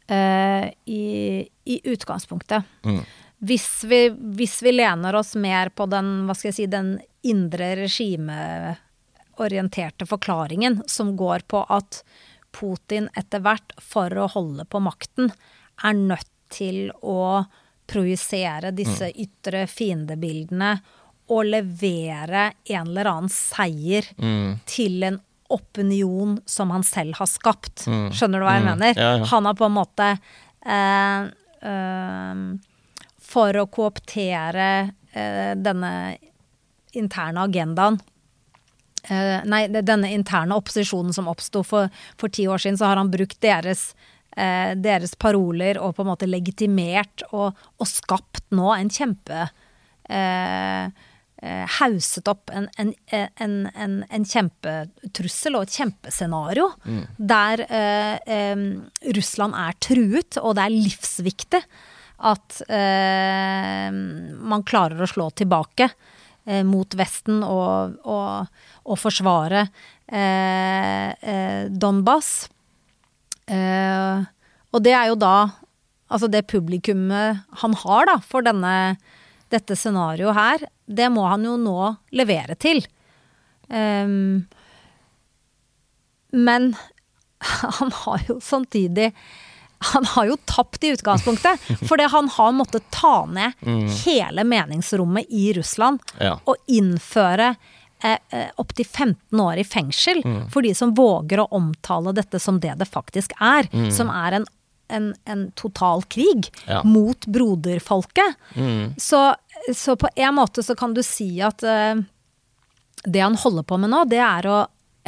[0.09, 2.65] Uh, i, I utgangspunktet.
[2.83, 3.03] mm,
[3.45, 4.09] Hvis vi,
[4.41, 6.97] hvis vi lener oss mer på den, hva skal jeg si, den
[7.29, 12.03] indre regimeorienterte forklaringen som går på at
[12.57, 15.29] Putin etter hvert, for å holde på makten,
[15.85, 17.45] er nødt til å
[17.89, 20.81] projisere disse ytre fiendebildene
[21.29, 25.19] og levere en eller annen seier mm, til en
[25.53, 27.87] opinion som han selv har skapt.
[27.89, 28.11] Mm.
[28.13, 28.71] Skjønner du hva jeg Mm.
[28.73, 28.99] mener?
[29.01, 29.25] Ja, ja.
[29.31, 30.09] Han har på en måte
[30.67, 31.29] eh,
[31.71, 32.43] eh,
[33.29, 34.69] For å kooptere
[35.13, 35.93] eh, denne
[36.97, 37.99] interne agendaen
[39.09, 41.89] eh, Nei, denne interne opposisjonen som oppsto for,
[42.21, 43.95] for ti år siden, så har han brukt deres
[44.37, 49.47] eh, deres paroler og på en måte legitimert og, og skapt nå en kjempe
[50.09, 50.89] eh,
[51.79, 56.65] hauset opp en, en, en, en, en kjempetrussel og et kjempescenario
[57.17, 58.65] der eh, eh,
[59.15, 61.61] Russland er truet, og det er livsviktig
[62.19, 68.51] at eh, man klarer å slå tilbake eh, mot Vesten og, og,
[68.83, 69.69] og forsvare
[70.11, 72.49] eh, eh, Donbas.
[73.47, 74.27] Eh,
[74.75, 75.39] og det er jo da
[76.09, 78.97] Altså det publikummet han har da for denne,
[79.51, 81.79] dette scenarioet her, det må han jo nå
[82.17, 82.83] levere til.
[83.69, 84.47] Um,
[86.33, 86.75] men
[87.79, 89.13] han har jo samtidig
[89.93, 91.61] Han har jo tapt i utgangspunktet.
[91.89, 93.53] Fordi han har måttet ta ned
[94.05, 96.33] hele meningsrommet i Russland Ja.
[96.45, 97.53] og innføre
[98.03, 100.19] eh, eh, opptil 15 år i fengsel
[100.51, 103.71] for de som våger å omtale dette som det det faktisk er.
[103.95, 104.49] Som er en
[104.89, 106.83] en, en total krig Ja.
[106.85, 108.37] mot broderfolket.
[108.57, 108.95] Mm.
[109.01, 109.35] Så,
[109.75, 112.01] så på en måte så kan du si at uh,
[113.05, 114.59] det han holder på med nå, det er å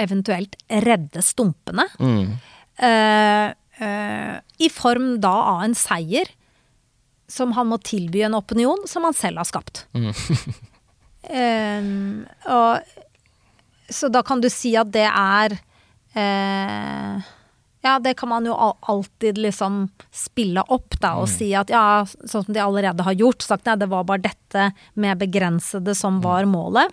[0.00, 1.86] eventuelt redde stumpene.
[2.00, 2.36] Mm.
[2.80, 3.48] Uh,
[3.82, 6.30] uh, I form da av en seier
[7.30, 9.86] som han må tilby en opinion som han selv har skapt.
[9.94, 10.12] Mm.
[11.30, 11.84] Eh,
[12.48, 12.94] og,
[13.92, 15.52] så da kan du si at det er
[16.16, 17.26] eh,
[17.80, 22.44] Ja, det kan man jo alltid liksom spille opp, da, og si at ja, sånn
[22.44, 24.66] som de allerede har gjort, sagt nei, det var bare dette
[25.00, 26.92] med begrensede som var målet.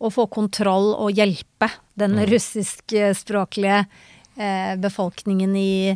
[0.00, 1.68] Å få kontroll og hjelpe
[2.00, 5.92] den russiskspråklige eh, befolkningen i,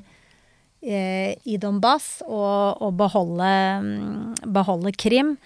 [0.84, 5.36] eh, i Donbass og, og beholde, mm, beholde Krim.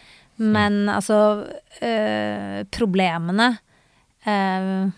[0.43, 1.47] Men altså
[1.79, 3.49] eh, Problemene
[4.27, 4.91] eh,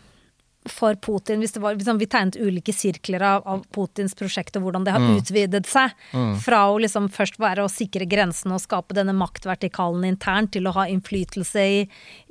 [0.70, 4.64] for Putin hvis det var, liksom, Vi tegnet ulike sirkler av, av Putins prosjekt og
[4.64, 5.92] hvordan det har utvidet seg.
[6.44, 10.74] Fra å liksom først være å sikre grensene og skape denne maktvertikalen internt til å
[10.78, 11.82] ha innflytelse i,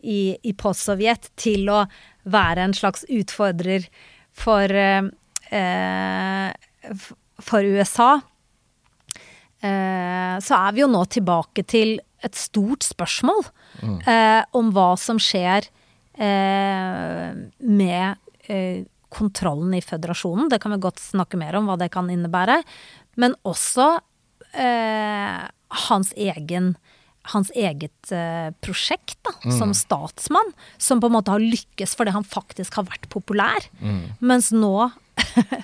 [0.02, 1.84] i, i postsovjet, til å
[2.24, 3.86] være en slags utfordrer
[4.34, 5.04] for, eh,
[5.54, 7.10] eh,
[7.44, 8.16] for USA.
[9.64, 13.46] Eh, så er vi jo nå tilbake til et stort spørsmål
[13.84, 15.68] eh, om hva som skjer
[16.20, 18.23] eh, med
[19.14, 20.50] kontrollen i føderasjonen.
[20.52, 22.60] Det kan vi godt snakke mer om, hva det kan innebære.
[23.22, 23.92] Men også
[24.58, 25.44] eh,
[25.88, 26.74] hans egen
[27.32, 32.26] hans eget eh, prosjekt da, som statsmann, som på en måte har lykkes fordi han
[32.28, 33.70] faktisk har vært populær.
[34.20, 34.98] Mens nå eh,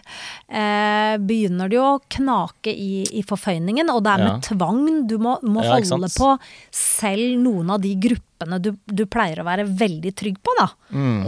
[1.20, 4.39] begynner det jo å knake i, i forføyningen, og det er med Ja.
[4.50, 4.82] tvang.
[5.10, 6.32] Du må, må Ja, holde på
[6.72, 10.68] selv noen av de gruppene du, du pleier å være veldig trygg på, da.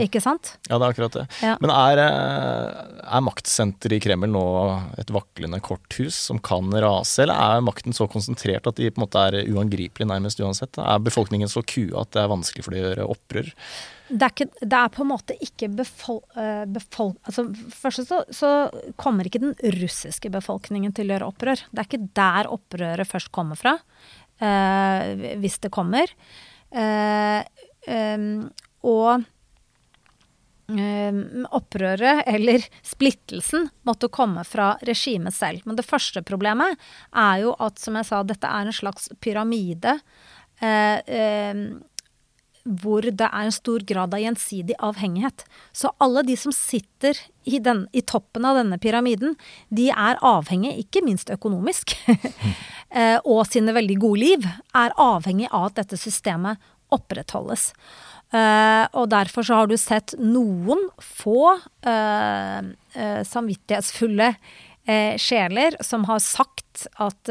[0.01, 0.53] Ikke sant?
[0.69, 1.25] Ja, det er akkurat det.
[1.43, 1.57] Ja.
[1.61, 4.43] Men er, eh, er maktsenteret i Kreml nå
[5.01, 9.05] et vaklende korthus som kan rase, eller er makten så konsentrert at de på en
[9.07, 10.77] måte er uangripelige nærmest uansett?
[10.81, 13.51] Er befolkningen så kua at det er vanskelig for dem å gjøre opprør?
[14.11, 16.21] Det er, ikke, det er på en måte ikke befol...
[16.39, 18.51] eh, befol altså, først så, så
[19.01, 21.65] kommer ikke den russiske befolkningen til å gjøre opprør.
[21.71, 23.77] Det er ikke der opprøret først kommer fra,
[24.43, 26.11] eh, hvis det kommer.
[26.71, 27.39] Eh,
[27.91, 28.31] em,
[28.87, 29.27] og
[31.51, 35.65] opprøret, eller splittelsen, måtte komme fra regimet selv.
[35.65, 36.79] Men det første problemet
[37.11, 39.97] er jo at, som jeg sa, dette er en slags pyramide.
[40.61, 41.01] Eh,
[42.63, 45.45] hvor det er en stor grad av gjensidig avhengighet.
[45.73, 49.35] Så alle de som sitter i, den, i toppen av denne pyramiden,
[49.69, 51.95] de er avhengig, ikke minst økonomisk,
[52.97, 54.47] eh, og sine veldig gode liv,
[54.77, 56.61] er avhengig av at dette systemet
[56.93, 57.71] opprettholdes.
[58.31, 61.55] Eh, og derfor så har du sett noen få
[61.87, 62.73] eh,
[63.27, 64.35] samvittighetsfulle
[65.21, 67.29] sjeler som har sagt at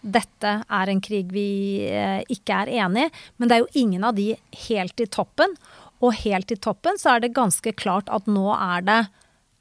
[0.00, 1.48] dette er en krig vi
[1.88, 4.30] eh, ikke er enig i, men det er jo ingen av de
[4.68, 5.54] helt i toppen.
[5.98, 8.98] Og helt i toppen så er det ganske klart at nå er det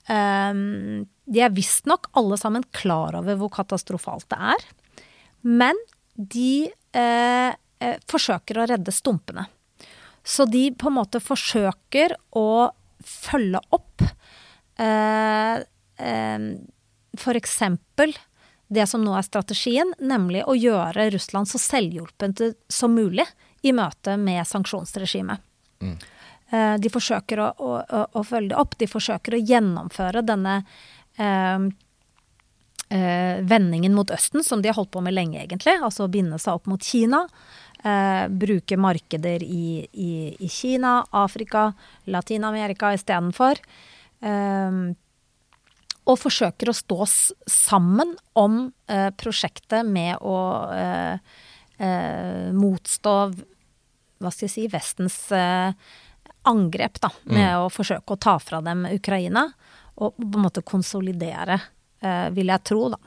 [0.06, 4.68] um, De er visstnok alle sammen klar over hvor katastrofalt det er.
[5.42, 5.82] Men
[6.14, 7.58] de uh,
[8.06, 9.48] forsøker å redde stumpene.
[10.28, 12.70] Så de på en måte forsøker å
[13.08, 14.04] følge opp
[14.82, 15.62] eh,
[16.04, 16.48] eh,
[17.18, 18.12] for eksempel
[18.68, 23.26] det som nå er strategien, nemlig å gjøre Russland så selvhjulpent som mulig
[23.64, 25.44] i møte med sanksjonsregimet.
[25.78, 25.98] Mm.
[26.82, 28.78] de forsøker å, å, å, å følge det opp.
[28.80, 30.56] De forsøker å gjennomføre denne
[31.20, 31.68] eh,
[32.90, 35.78] eh, vendingen mot Østen, som de har holdt på med lenge, egentlig.
[35.84, 37.26] Altså å binde seg opp mot Kina.
[37.84, 41.72] Eh, bruke markeder i, i, i Kina, Afrika,
[42.10, 43.62] Latin-Amerika istedenfor.
[44.22, 44.80] Eh,
[46.08, 47.06] og forsøker å stå
[47.52, 50.38] sammen om eh, prosjektet med å
[50.72, 51.20] eh,
[51.84, 53.16] eh, motstå
[54.18, 55.74] hva skal jeg si, Vestens eh,
[56.48, 57.12] angrep, da.
[57.28, 59.50] Med å forsøke å ta fra dem Ukraina.
[60.00, 61.60] Og på en måte konsolidere,
[62.02, 63.00] eh, vil jeg tro, da.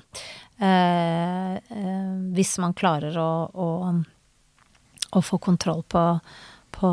[0.60, 3.68] Eh, eh, hvis man klarer å, å,
[5.16, 6.04] å få kontroll på
[6.70, 6.86] på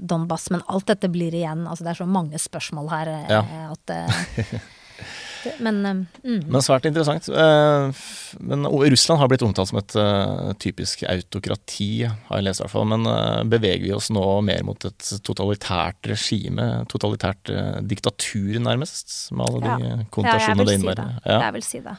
[0.00, 3.42] Donbass, men alt dette blir igjen altså Det er så mange spørsmål her Ja.
[3.74, 3.92] at
[5.62, 6.40] Men eh, mm.
[6.50, 7.28] Men svært interessant.
[7.28, 8.00] Eh,
[8.40, 12.74] Men Russland har blitt omtalt som et eh, typisk autokrati, har jeg lest i hvert
[12.74, 12.88] fall.
[12.90, 16.66] Men eh, beveger vi oss nå mer mot et totalitært regime?
[16.90, 17.52] Totalitært
[17.86, 19.16] diktatur, nærmest?
[19.32, 19.96] Med alle de Ja.
[20.26, 21.02] Ja, det si innebærer.
[21.04, 21.22] det.
[21.30, 21.38] Ja.
[21.46, 21.96] Jeg vil si det.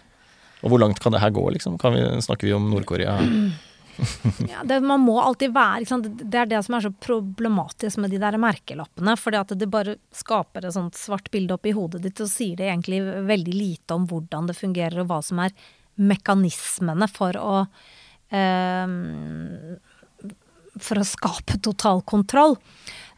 [0.66, 1.78] Og hvor langt kan det her gå, liksom?
[1.78, 3.18] Kan vi, snakker vi om Nord-Korea
[4.52, 6.00] ja, det, Man må alltid være?
[6.06, 9.18] Det er det som er så problematisk med de der merkelappene.
[9.18, 12.70] fordi at det bare skaper et sånt svart bilde oppi hodet ditt, og sier det
[12.70, 15.56] egentlig veldig lite om hvordan det fungerer, og hva som er
[15.98, 17.54] mekanismene for å
[18.30, 18.96] eh,
[20.78, 22.58] For å skape total kontroll.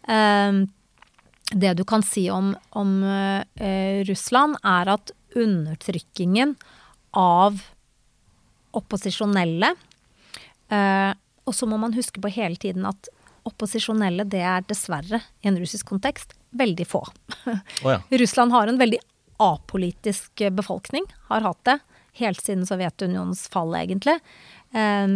[0.07, 0.65] Eh,
[1.49, 6.55] det du kan si om, om eh, Russland, er at undertrykkingen
[7.17, 7.61] av
[8.77, 9.73] opposisjonelle
[10.69, 11.11] eh,
[11.45, 13.09] Og så må man huske på hele tiden at
[13.47, 17.01] opposisjonelle, det er dessverre, i en russisk kontekst, veldig få.
[17.47, 18.01] Oh, ja.
[18.21, 18.99] Russland har en veldig
[19.41, 21.79] apolitisk befolkning, har hatt det
[22.19, 24.19] helt siden Sovjetunionens fall, egentlig.
[24.75, 25.07] Eh,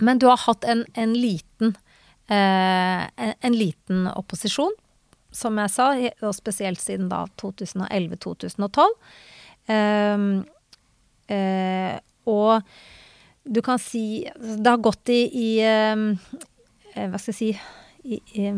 [0.00, 1.76] men du har hatt en, en liten
[2.30, 4.74] eh, en, en liten opposisjon,
[5.30, 5.90] som jeg sa,
[6.26, 8.96] og spesielt siden da 2011-2012.
[9.70, 10.24] Um,
[11.30, 11.96] uh,
[12.26, 12.72] og
[13.44, 16.18] du kan si Det har gått i, i um,
[16.94, 17.58] Hva skal jeg si
[18.02, 18.52] i, i,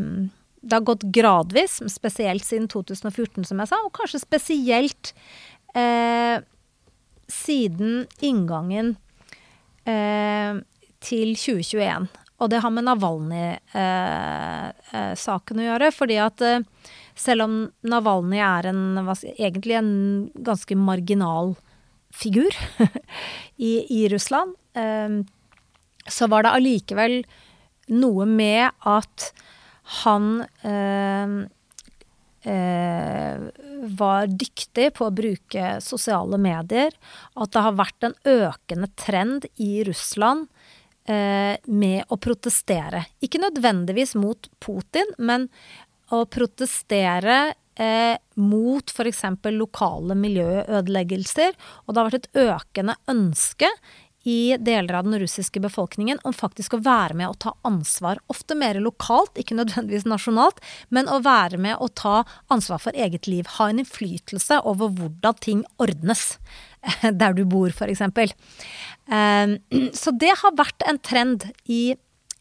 [0.60, 5.14] Det har gått gradvis, spesielt siden 2014, som jeg sa, og kanskje spesielt
[5.74, 6.38] eh,
[7.26, 8.96] siden inngangen
[9.82, 10.54] eh,
[11.02, 12.06] til 2021.
[12.38, 16.38] Og det har med Navalny-saken å gjøre, fordi at
[17.18, 18.82] selv om Navalny er en,
[19.34, 19.92] egentlig en
[20.46, 21.56] ganske marginal
[22.12, 22.52] figur
[23.56, 27.18] i, i, Russland, eh, så var det allikevel
[27.92, 29.26] noe med at
[30.02, 30.28] han
[30.64, 31.34] eh,
[32.52, 33.40] eh,
[33.98, 36.94] var dyktig på å bruke sosiale medier.
[37.34, 40.46] At det har vært en økende trend i Russland
[41.04, 43.06] eh, med å protestere.
[43.24, 45.48] Ikke nødvendigvis mot Putin, men
[46.12, 49.24] å protestere eh, mot f.eks.
[49.56, 51.58] lokale miljøødeleggelser.
[51.84, 53.70] Og det har vært et økende ønske
[54.28, 58.20] i deler av den russiske befolkningen om faktisk å være med og ta ansvar.
[58.32, 63.26] Ofte mer lokalt, ikke nødvendigvis nasjonalt, men å være med og ta ansvar for eget
[63.30, 63.48] liv.
[63.58, 66.36] Ha en innflytelse over hvordan ting ordnes.
[67.20, 68.02] Der du bor, f.eks.
[68.06, 69.58] Eh,
[70.02, 71.84] så det har vært en trend i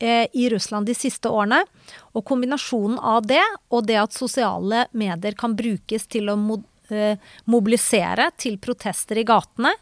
[0.01, 1.59] Eh, i Russland de siste årene.
[2.17, 6.37] Og kombinasjonen av det, og det at sosiale medier kan brukes til å
[6.89, 9.75] eh, mobilisere til protester i gatene,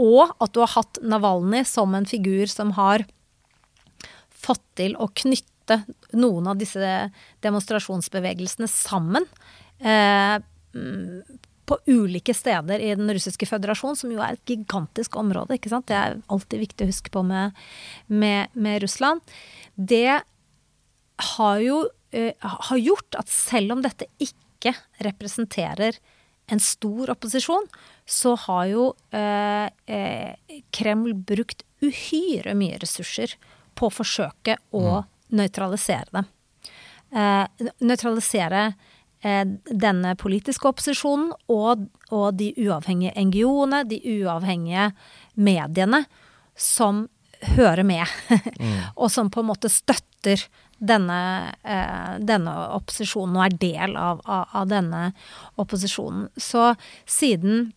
[0.00, 3.06] og at du har hatt Navalny som en figur som har
[4.44, 5.80] fått til å knytte
[6.12, 7.08] noen av disse
[7.44, 9.26] demonstrasjonsbevegelsene sammen.
[9.80, 10.38] Eh,
[11.64, 15.56] på ulike steder i den russiske føderasjon, som jo er et gigantisk område.
[15.56, 15.88] ikke sant?
[15.88, 17.56] Det er alltid viktig å huske på med,
[18.06, 19.24] med, med Russland.
[19.74, 20.20] Det
[21.34, 22.32] har jo uh,
[22.68, 24.74] har gjort at selv om dette ikke
[25.06, 25.96] representerer
[26.52, 27.66] en stor opposisjon,
[28.04, 33.36] så har jo eh, uh, Kreml brukt uhyre mye ressurser
[33.74, 35.08] på å forsøke å mm.
[35.40, 36.24] nøytralisere det.
[37.84, 38.66] nøytralisere
[39.24, 44.90] Eh, denne politiske opposisjonen og, og, de uavhengige NGO-ene, de uavhengige
[45.40, 46.02] mediene,
[46.52, 47.06] som
[47.54, 48.04] hører med.
[48.60, 48.74] mm.
[49.00, 50.44] og som på en måte støtter
[50.78, 51.20] denne,
[51.62, 55.06] eh, denne opposisjonen og er del av, av, av, denne
[55.60, 56.28] opposisjonen.
[56.36, 56.74] Så
[57.06, 57.72] siden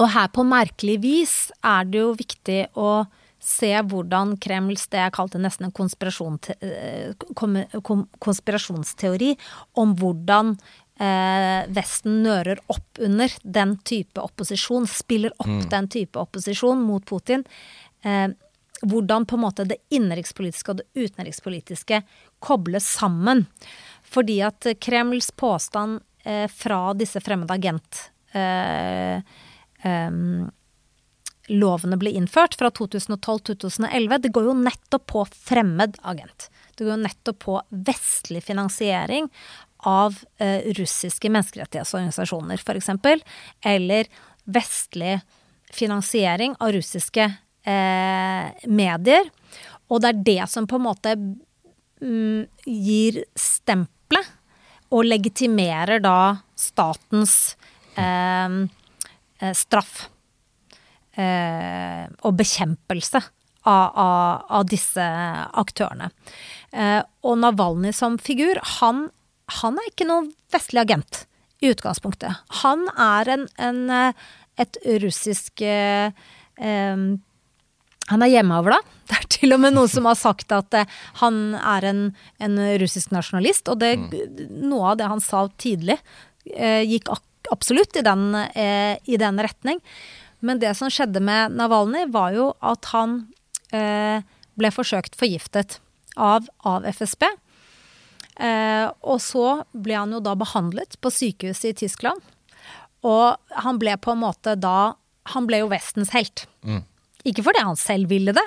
[0.00, 3.04] Og her på merkelig vis er det jo viktig å
[3.42, 7.12] se hvordan Kremls Det jeg kalte nesten en konspirasjon, eh,
[8.22, 9.34] konspirasjonsteori
[9.82, 10.54] om hvordan
[11.02, 15.68] eh, Vesten nører opp under den type opposisjon, spiller opp mm.
[15.74, 17.44] den type opposisjon mot Putin.
[18.02, 18.28] Eh,
[18.82, 22.02] hvordan på en måte det innenrikspolitiske og det utenrikspolitiske
[22.42, 23.46] kobles sammen.
[24.02, 28.02] Fordi at Kremls påstand eh, fra disse fremmede agent
[28.34, 29.22] eh,
[29.82, 30.18] eh,
[31.52, 36.48] lovene ble innført fra 2012-2011, det går jo nettopp på fremmed agent.
[36.76, 39.28] Det går jo nettopp på vestlig finansiering
[39.82, 42.90] av eh, russiske menneskerettighetsorganisasjoner, f.eks.
[43.66, 44.10] Eller
[44.44, 45.20] vestlig
[45.72, 47.32] finansiering av russiske
[47.64, 49.28] eh, medier.
[49.90, 54.38] Og det er det som på en måte mm, gir stempelet,
[54.92, 57.54] og legitimerer da statens
[57.96, 58.56] eh,
[59.40, 59.94] eh straff
[61.16, 63.22] eh, og bekjempelse
[63.64, 65.06] av, av, av disse
[65.64, 66.10] aktørene.
[66.72, 69.06] Eh, og Navalny som figur, han,
[69.62, 71.24] han, er ikke noen vestlig agent
[71.64, 72.44] i utgangspunktet.
[72.60, 74.12] Han er en, en
[74.60, 76.12] et russisk eh,
[78.10, 78.80] han er hjemmeavla.
[79.12, 82.02] Det er til og med noen som har sagt at eh, han er en,
[82.42, 83.68] en russisk nasjonalist.
[83.68, 84.48] Og det, mm.
[84.70, 85.98] noe av det han sa tidlig,
[86.54, 87.10] eh, gikk
[87.52, 89.82] absolutt i den, eh, i den retning.
[90.40, 93.18] Men det som skjedde med Navalny var jo at han
[93.74, 94.24] eh,
[94.58, 95.78] ble forsøkt forgiftet
[96.16, 97.26] av, av FSB.
[98.36, 102.22] Eh, og så ble han jo da behandlet på sykehuset i Tyskland.
[103.06, 104.94] Og han ble på en måte da
[105.34, 106.48] Han ble jo Vestens helt.
[107.28, 108.44] Ikke fordi han selv ville det,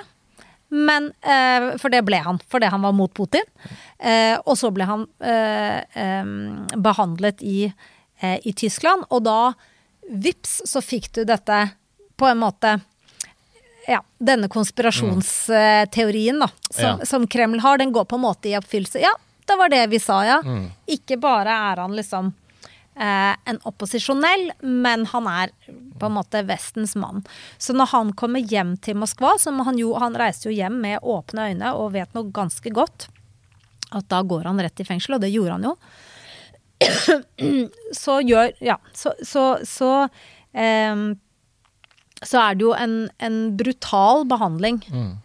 [0.68, 3.44] men eh, For det ble han, fordi han var mot Putin.
[3.98, 6.26] Eh, og så ble han eh,
[6.76, 7.72] behandlet i,
[8.20, 9.52] eh, i Tyskland, og da
[10.10, 11.60] vips så fikk du dette
[12.18, 12.76] på en måte
[13.86, 17.06] ja, denne konspirasjonsteorien da, som, Ja.
[17.06, 18.98] som Kreml har, den går på en måte i oppfyllelse.
[19.02, 19.12] Ja,
[19.46, 20.40] det var det vi sa, ja.
[20.90, 22.32] Ikke bare er han liksom
[22.96, 25.50] en opposisjonell, men han er
[26.00, 27.20] på en måte Vestens mann.
[27.60, 30.78] Så når han kommer hjem til Moskva, så må han jo Han reiser jo hjem
[30.80, 33.08] med åpne øyne og vet nå ganske godt
[33.94, 35.76] at da går han rett i fengsel, og det gjorde han jo.
[38.02, 39.92] så gjør Ja, så, så, så
[40.52, 41.14] ehm,
[42.24, 44.78] så er det jo en, en brutal behandling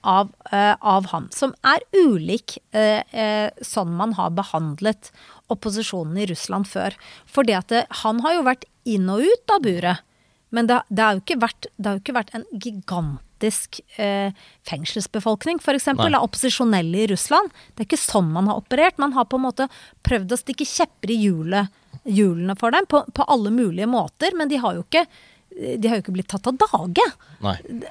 [0.04, 5.14] av, uh, av ham, som er ulik uh, uh, sånn man har behandlet
[5.54, 6.96] opposisjonen i Russland før.
[7.58, 10.08] At han har jo vært inn og ut av buret,
[10.52, 14.36] men det, det, har, jo vært, det har jo ikke vært en gigantisk eh,
[14.68, 15.88] fengselsbefolkning, f.eks.
[15.94, 17.54] Av opposisjonelle i Russland.
[17.72, 19.00] Det er ikke sånn man har operert.
[19.00, 19.70] Man har på en måte
[20.04, 21.72] prøvd å stikke kjepper i hjulet,
[22.04, 25.06] hjulene for dem på, på alle mulige måter, men de har jo ikke
[25.52, 27.04] de har jo ikke blitt tatt av dage.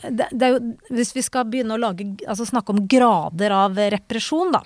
[0.09, 0.61] Det, det er jo,
[0.97, 4.63] hvis vi skal begynne å lage, altså snakke om grader av represjon, da.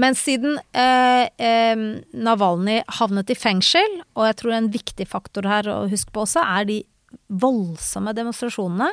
[0.00, 5.70] Men siden eh, eh, Navalny havnet i fengsel, og jeg tror en viktig faktor her
[5.70, 6.80] å huske på også, er de
[7.28, 8.90] voldsomme demonstrasjonene.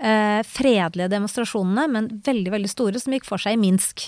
[0.00, 4.06] Eh, fredelige demonstrasjonene, men veldig, veldig store, som gikk for seg i Minsk.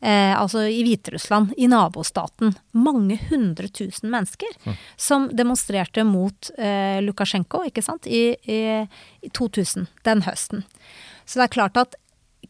[0.00, 2.54] Eh, altså i Hviterussland, i nabostaten.
[2.78, 8.60] Mange hundre tusen mennesker som demonstrerte mot eh, Lukasjenko, ikke sant, i, i,
[9.20, 10.62] i 2000, den høsten.
[11.26, 11.98] Så det er klart at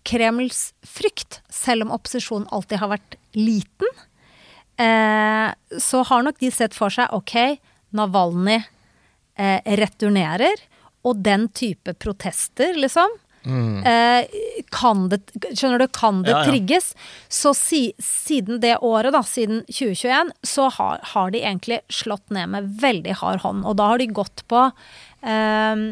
[0.06, 4.02] Kremls frykt, selv om opposisjonen alltid har vært liten,
[4.78, 7.58] eh, så har nok de sett for seg ok,
[7.96, 8.58] Navalny
[9.38, 10.66] eh, returnerer,
[11.06, 13.08] og den type protester, liksom.
[13.48, 14.26] Eh,
[14.74, 15.22] kan det,
[15.56, 16.50] skjønner du, kan det Ja, ja.
[16.50, 16.90] trigges?
[17.32, 22.50] Så si, siden det året, da, siden 2021, så har, har de egentlig slått ned
[22.52, 23.64] med veldig hard hånd.
[23.64, 24.66] Og da har de gått på
[25.22, 25.86] eh,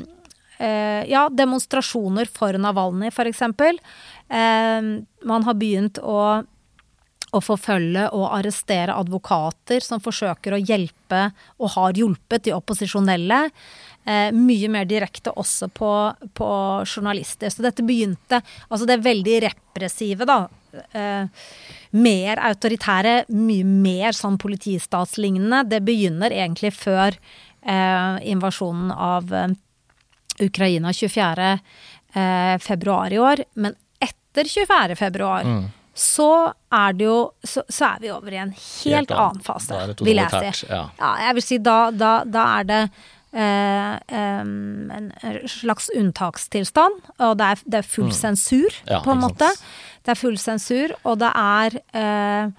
[1.09, 3.81] ja, demonstrasjoner for Navalny, eksempel.
[4.29, 4.93] Eh,
[5.29, 6.45] man har begynt å
[7.35, 11.31] å forfølge og arrestere advokater som forsøker å hjelpe,
[11.61, 13.41] og har hjulpet, de opposisjonelle.
[14.07, 15.91] Eh, mye mer direkte også på,
[16.39, 16.51] på
[16.87, 17.51] journalister.
[17.51, 18.39] Så dette begynte
[18.69, 20.47] Altså det veldig repressive, da.
[20.95, 21.27] Eh,
[21.97, 25.65] mer autoritære, mye mer sånn politistatslignende.
[25.71, 29.55] Det begynner egentlig før eh, invasjonen av eh,
[30.41, 31.59] Ukraina 24.
[32.17, 33.43] Eh, februar i år.
[33.55, 34.97] Men etter 24.
[34.97, 35.45] februar
[35.97, 39.41] så er det jo så, så er vi over i en helt, Helt annen.
[39.41, 40.67] fase, vil jeg si.
[40.69, 40.83] ja.
[41.01, 42.81] jeg vil si da, da, da er det
[43.33, 45.09] eh, em, en
[45.49, 48.91] slags unntakstilstand, og det er, det er full sensur, Mm.
[48.93, 49.49] Ja, på en måte.
[50.05, 52.51] Det er full sensur, og det er eh,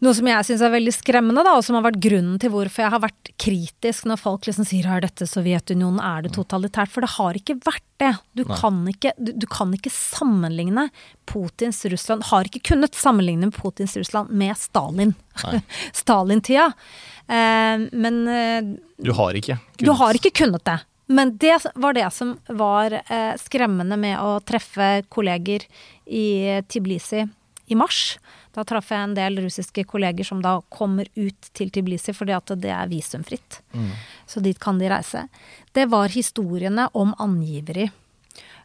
[0.00, 2.84] noe som jeg syns er veldig skremmende, da, og som har vært grunnen til hvorfor
[2.86, 6.92] jeg har vært kritisk når folk liksom sier er dette Sovjetunionen, er det totalitært?
[6.92, 8.12] For det har ikke vært det.
[8.38, 10.86] Du, kan ikke, du, du kan ikke sammenligne
[11.28, 15.12] Putins Russland Har ikke kunnet sammenligne Putins Russland med Stalin.
[16.00, 16.70] Stalin-tida.
[17.28, 18.70] Eh, men eh,
[19.04, 19.84] Du har ikke kunnet.
[19.84, 20.78] du har ikke kunnet det.
[21.10, 25.66] Men det var det som var eh, skremmende med å treffe kolleger
[26.06, 27.26] i Tiblisi
[27.66, 28.18] i mars.
[28.56, 32.52] Da traff jeg en del russiske kolleger som da kommer ut til Tiblisi fordi at
[32.58, 33.60] det er visumfritt.
[34.26, 35.26] Så dit kan de reise.
[35.72, 37.88] Det var historiene om angiveri.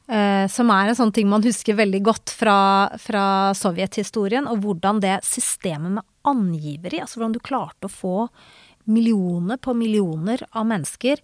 [0.05, 2.57] Uh, som er en sånn ting man husker veldig godt fra,
[3.01, 4.49] fra sovjethistorien.
[4.49, 8.15] Og hvordan det systemet med angiveri, altså hvordan du klarte å få
[8.85, 11.21] millioner på millioner av mennesker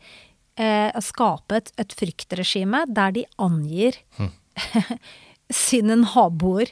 [0.55, 3.99] eh, skape et, et fryktregime der de angir
[5.65, 6.71] sine naboer,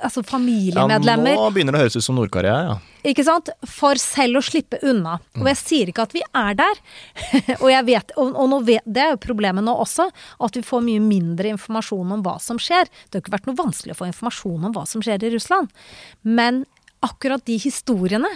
[0.00, 1.36] altså Ja, familiemedlemmer.
[1.36, 2.78] nå begynner det å høres ut som Nord-Korea, ja.
[3.02, 3.50] Ikke sant?
[3.66, 5.16] For selv å slippe unna.
[5.40, 6.82] Og jeg sier ikke at vi er der.
[7.62, 10.06] og jeg vet, og, og vet, det er jo problemet nå også,
[10.38, 12.86] at vi får mye mindre informasjon om hva som skjer.
[13.08, 15.74] Det har ikke vært noe vanskelig å få informasjon om hva som skjer i Russland.
[16.22, 16.64] Men
[17.02, 18.30] akkurat de historiene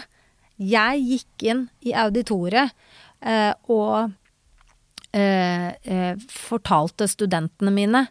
[0.56, 2.72] Jeg gikk inn i auditoriet
[3.20, 4.08] eh, og
[5.12, 8.06] eh, eh, fortalte studentene mine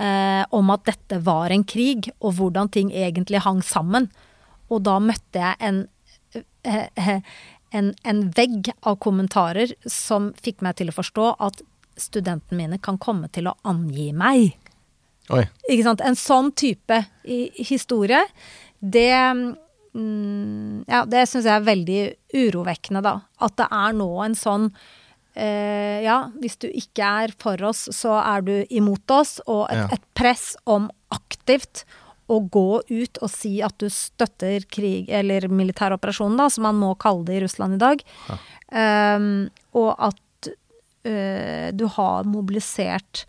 [0.00, 4.08] eh, om at dette var en krig, og hvordan ting egentlig hang sammen.
[4.72, 5.82] Og da møtte jeg en,
[6.64, 7.20] eh,
[7.76, 11.62] en, en vegg av kommentarer som fikk meg til å forstå at
[12.00, 14.56] studentene mine kan komme til å angi meg.
[15.32, 15.44] Oi.
[15.70, 16.02] Ikke sant?
[16.04, 18.24] En sånn type i, historie,
[18.80, 19.14] det
[19.94, 22.00] mm, Ja, det syns jeg er veldig
[22.34, 23.14] urovekkende, da.
[23.44, 24.70] At det er nå en sånn
[25.34, 29.76] eh, Ja, hvis du ikke er for oss, så er du imot oss, og et,
[29.76, 29.88] Ja.
[29.92, 31.84] et press om aktivt
[32.28, 36.94] å gå ut og si at du støtter krig, eller militæroperasjonen, da, som man må
[36.98, 38.02] kalle det i Russland i dag.
[38.72, 40.48] Um, og at
[41.04, 43.26] eh, du har mobilisert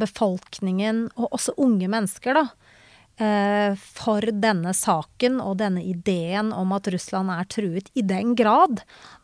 [0.00, 2.69] befolkningen, og også unge mennesker, da, eh,
[3.76, 8.80] for denne saken og denne ideen om at Russland er truet i den grad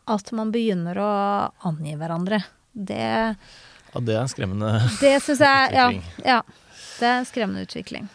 [0.07, 1.11] at man begynner å
[1.67, 2.43] angi hverandre.
[2.73, 3.01] Det,
[3.93, 4.75] Ja, det er en skremmende.
[5.01, 5.39] det jeg
[5.73, 6.03] ja, Utvikling.
[6.25, 6.41] ja.
[6.99, 8.07] Det er en skremmende utvikling.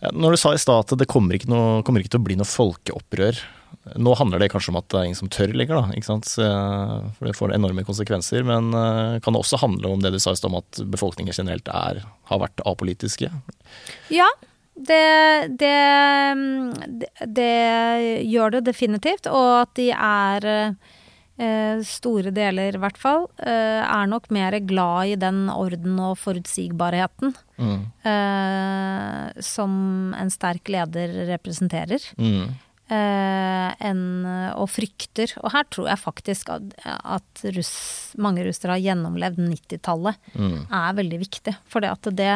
[0.00, 2.26] Ja, når du sa i stad at det kommer ikke, noe, kommer ikke til å
[2.26, 3.38] bli noe folkeopprør.
[3.96, 5.96] Nå handler det kanskje om at det er ingen som tør lenger, da.
[5.96, 6.28] Ikke sant?
[6.42, 8.44] Eh, For det får enorme konsekvenser.
[8.46, 11.34] Men eh, kan det også handle om det du sa i stad om at befolkningen
[11.36, 13.30] generelt er, har vært apolitiske?
[14.12, 14.28] Ja,
[14.76, 15.74] det, det,
[17.40, 17.50] det,
[18.28, 19.26] gjør det definitivt.
[19.32, 25.20] Og at de er eh, store deler, i hvert fall, er nok mer glad i
[25.20, 27.82] den orden og forutsigbarheten Mm.
[29.44, 29.72] som
[30.16, 32.00] en sterk leder representerer.
[32.16, 32.54] Mm.
[32.90, 34.02] Eh, enn
[34.56, 35.32] og frykter.
[35.44, 37.72] Og her tror jeg faktisk at, at russ,
[38.18, 40.20] mange russere har gjennomlevd 90-tallet.
[40.34, 40.60] Mm.
[40.82, 41.56] er veldig viktig.
[41.70, 42.34] For det det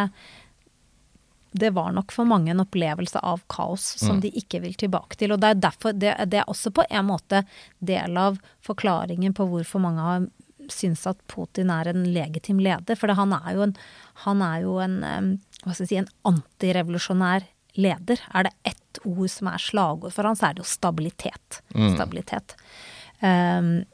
[1.54, 4.20] det var nok for mange en opplevelse av kaos som Mm.
[4.24, 5.30] de ikke vil tilbake til.
[5.32, 7.44] Og det er derfor det, det er også på en måte
[7.78, 10.26] del av forklaringen på hvorfor mange har
[10.68, 12.96] syns at Putin er en legitim leder.
[12.96, 13.76] For han er jo en,
[14.26, 14.98] han er jo en
[15.62, 18.20] hva skal jeg si, en antirevolusjonær leder.
[18.34, 21.60] Er det ett ord som er slagord for han, så er det jo stabilitet.
[21.74, 21.94] Mm.
[21.96, 22.54] Stabilitet.
[23.20, 23.84] Um,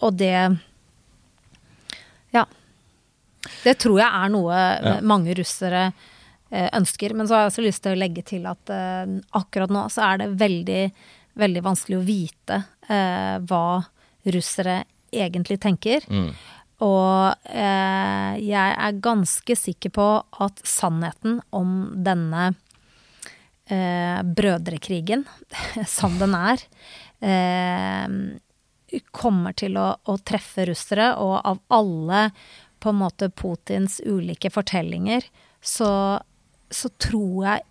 [0.00, 0.58] og det
[2.34, 2.44] Ja.
[3.64, 5.00] Det tror jeg er noe Ja.
[5.00, 5.92] mange russere
[6.50, 7.14] eh, ønsker.
[7.14, 10.02] Men så har jeg også lyst til å legge til at uh, akkurat nå så
[10.12, 10.92] er det veldig,
[11.38, 13.84] veldig vanskelig å vite uh, hva
[14.26, 16.04] russere egentlig tenker.
[16.10, 16.32] Mm.
[16.84, 20.08] Og eh, jeg er ganske sikker på
[20.44, 21.72] at sannheten om
[22.06, 22.52] denne
[23.66, 25.24] eh, brødrekrigen,
[25.98, 26.62] som den er,
[27.18, 31.10] eh, kommer til å, å treffe russere.
[31.18, 32.28] Og av alle
[32.78, 35.26] på en måte Putins ulike fortellinger,
[35.60, 35.90] så,
[36.70, 37.66] så tror jeg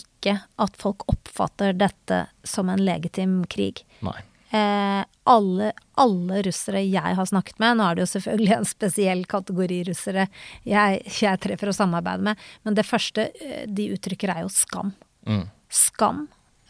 [0.00, 3.84] ikke at folk oppfatter dette som en legitim krig.
[4.06, 4.18] Nei.
[4.50, 9.22] Eh, alle, alle russere jeg har snakket med, nå er det jo selvfølgelig en spesiell
[9.30, 10.24] kategori russere
[10.66, 14.90] jeg, jeg treffer og samarbeider med, men det første eh, de uttrykker er jo skam.
[15.28, 15.44] Mm.
[15.70, 16.24] Skam.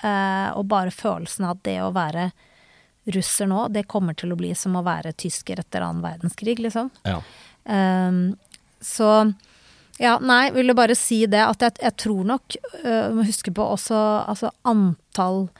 [0.04, 2.30] Eh, og bare følelsen av at det å være
[3.16, 6.92] russer nå, det kommer til å bli som å være tysker etter annen verdenskrig, liksom.
[7.08, 7.22] Ja.
[7.64, 8.20] Eh,
[8.84, 9.10] så
[10.00, 12.54] ja, nei, ville bare si det at jeg, jeg tror nok
[12.86, 15.50] uh, Må huske på også altså antall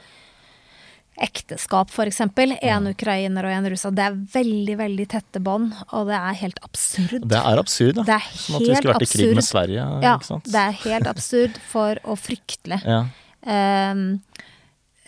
[1.21, 2.55] ekteskap, eksempel.
[2.61, 3.93] En ukrainer og en russer.
[3.95, 7.27] Det er veldig, veldig tette bånd, og det er helt absurd.
[7.29, 8.03] Det er absurd, da.
[8.09, 9.47] Det er Som at vi skulle vært vært i krig med.
[9.47, 9.87] Sverige.
[10.03, 10.45] Ja, ikke sant?
[10.51, 12.81] det er helt absurd for og fryktelig.
[12.85, 13.01] Ja.
[13.41, 14.05] Um,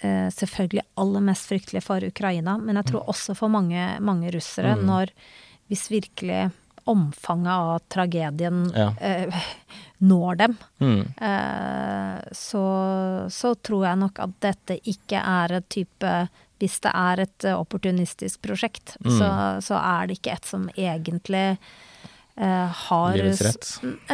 [0.04, 2.92] uh, selvfølgelig aller mest fryktelig for Ukraina, men jeg Mm.
[2.92, 5.12] tror også for mange, mange russere, når
[5.70, 6.52] hvis virkelig
[6.86, 8.94] omfanget av tragedien Ja.
[9.00, 9.34] eh,
[10.02, 11.14] når dem, Mm.
[11.22, 12.64] eh, så,
[13.30, 16.30] så tror jeg nok at dette ikke er et type
[16.60, 19.18] Hvis det er et opportunistisk prosjekt, Mm.
[19.20, 19.28] så,
[19.62, 21.58] så er det ikke et som egentlig
[22.36, 23.68] har Livets rett.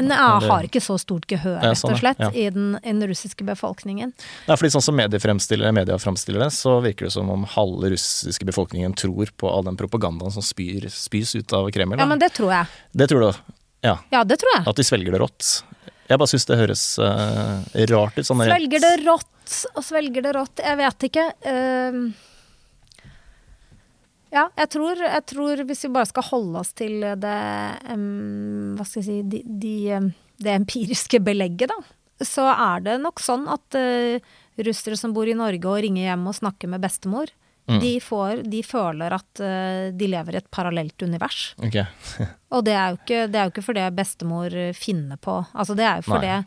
[0.03, 2.31] Nei, har ikke så stort gehør, rett sånn, og slett, Ja.
[2.35, 4.11] i den, i den russiske befolkningen.
[4.47, 7.93] Er fordi sånn som media fremstiller, media fremstiller det, så virker det som om halve
[7.95, 11.95] russiske befolkningen tror på all den propagandaen som spyr, spys ut av Kreml.
[11.95, 12.03] da.
[12.03, 12.67] Ja, men det tror jeg.
[12.91, 13.55] Det tror du?
[13.81, 13.97] Ja.
[14.11, 14.67] Ja, det tror jeg.
[14.67, 15.63] At de svelger det rått.
[16.09, 17.63] Jeg bare syns det høres uh,
[17.93, 18.25] rart ut.
[18.25, 19.27] Sånn Svelger det rått
[19.75, 21.23] og svelger det rått, jeg vet ikke.
[21.49, 22.01] Ehm,
[24.34, 27.38] ja, jeg tror, jeg tror hvis vi bare skal holde oss til det
[27.89, 29.73] um, Hva skal jeg si de, de,
[30.38, 32.26] Det empiriske belegget, da.
[32.26, 34.19] Så er det nok sånn at uh,
[34.60, 37.31] russere som bor i Norge og ringer hjem og snakker med bestemor,
[37.69, 37.84] Mm.
[37.84, 41.51] de, får, de føler at uh, de lever i et parallelt univers.
[41.61, 41.84] Okay.
[42.56, 45.85] Og det er jo ikke, det er jo ikke fordi bestemor finner på Altså det
[45.85, 46.39] er jo for Nei.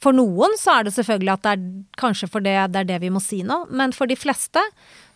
[0.00, 1.64] For noen så er det selvfølgelig at det er
[2.00, 4.62] kanskje fordi det er det vi må si nå, men for de fleste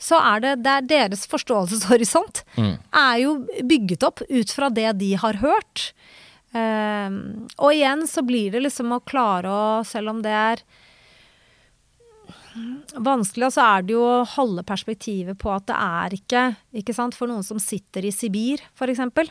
[0.04, 2.74] så er det, det er deres forståelseshorisont Mm.
[3.00, 5.92] er jo bygget opp ut fra det de har hørt.
[6.54, 10.62] Um, og igjen så blir det liksom å klare å, selv om det er
[13.02, 16.42] vanskelig, så er det jo å holde perspektivet på at det er ikke,
[16.82, 19.30] ikke sant, for noen som sitter i Sibir, eksempel,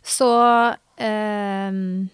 [0.00, 0.30] så
[0.96, 2.08] ehm,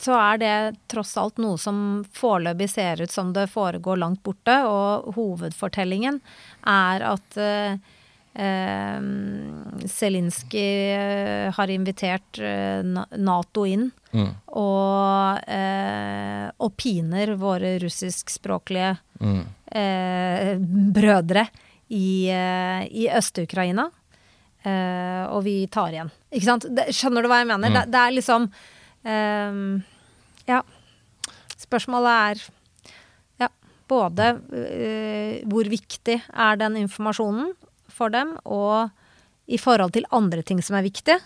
[0.00, 0.54] så er det
[0.88, 6.20] tross alt noe som foreløpig ser ut som det foregår langt borte, og hovedfortellingen
[6.66, 7.76] er at eh,
[8.40, 9.00] eh,
[9.86, 12.82] Zelinskyj eh, har invitert eh,
[13.18, 14.32] Nato inn, Mm.
[14.58, 19.44] og, eh, og piner våre russiskspråklige Mm.
[19.70, 20.56] eh,
[20.96, 21.44] brødre
[21.94, 22.26] i,
[22.90, 23.84] i Øst-Ukraina.
[25.30, 26.10] Og vi tar igjen.
[26.32, 26.66] Ikke sant?
[26.90, 27.70] Skjønner du hva jeg mener?
[27.70, 27.76] Mm.
[27.78, 28.48] Det, det er liksom
[29.06, 29.62] eh,
[30.50, 30.60] Ja.
[31.60, 32.44] Spørsmålet er
[33.44, 33.50] ja,
[33.90, 37.52] både uh, hvor viktig er den informasjonen
[37.90, 38.90] for dem, og
[39.50, 41.18] i forhold til andre ting som er viktige.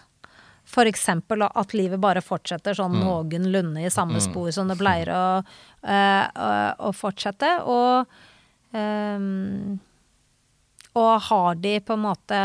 [0.65, 1.09] F.eks.
[1.09, 6.49] at livet bare fortsetter sånn noenlunde i samme spor som det pleier å, uh, å,
[6.89, 7.51] å fortsette.
[7.69, 8.15] Og,
[8.73, 9.77] um,
[10.97, 12.41] og har de på en måte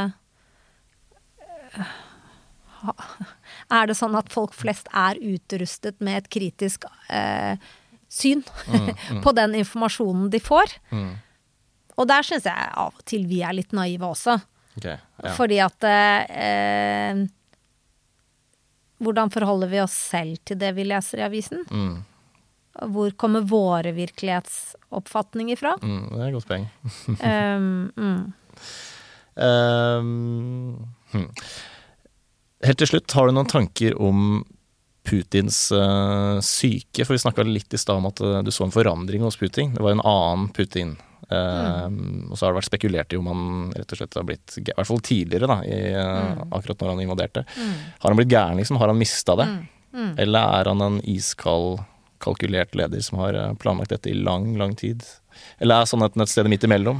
[3.70, 7.56] Er det sånn at folk flest er utrustet med et kritisk eh,
[8.10, 8.42] syn
[9.24, 10.74] på den informasjonen de får?
[10.90, 11.12] Mm.
[12.00, 14.40] Og der syns jeg av og til vi er litt naive også.
[14.80, 15.34] Okay, ja.
[15.36, 17.26] Fordi at eh,
[19.00, 21.62] Hvordan forholder vi oss selv til det vi leser i avisen?
[21.72, 22.02] Mm.
[22.92, 25.72] Hvor kommer våre virkelighetsoppfatninger fra?
[25.80, 26.66] Mm, det er et godt poeng.
[27.08, 28.22] um, mm.
[29.40, 31.30] um hm.
[32.66, 34.42] Helt til slutt, har du noen tanker om
[35.08, 37.06] Putins uh, syke?
[37.06, 39.72] For vi snakka litt i stad om at uh, du så en forandring hos Putin.
[39.76, 40.98] Det var en annen Putin.
[41.30, 43.42] Ehm, Og så har det vært spekulert i om han
[43.76, 46.50] rett og slett har blitt I hvert fall tidligere, da, i, mm.
[46.58, 47.44] akkurat når han invaderte.
[48.02, 48.80] Har han blitt gæren, liksom?
[48.82, 49.48] Har han mista det?
[50.22, 51.84] Eller er han en iskald,
[52.20, 55.06] kalkulert leder som har planlagt dette i lang, lang tid?
[55.62, 57.00] Eller er sannheten et sted midt imellom?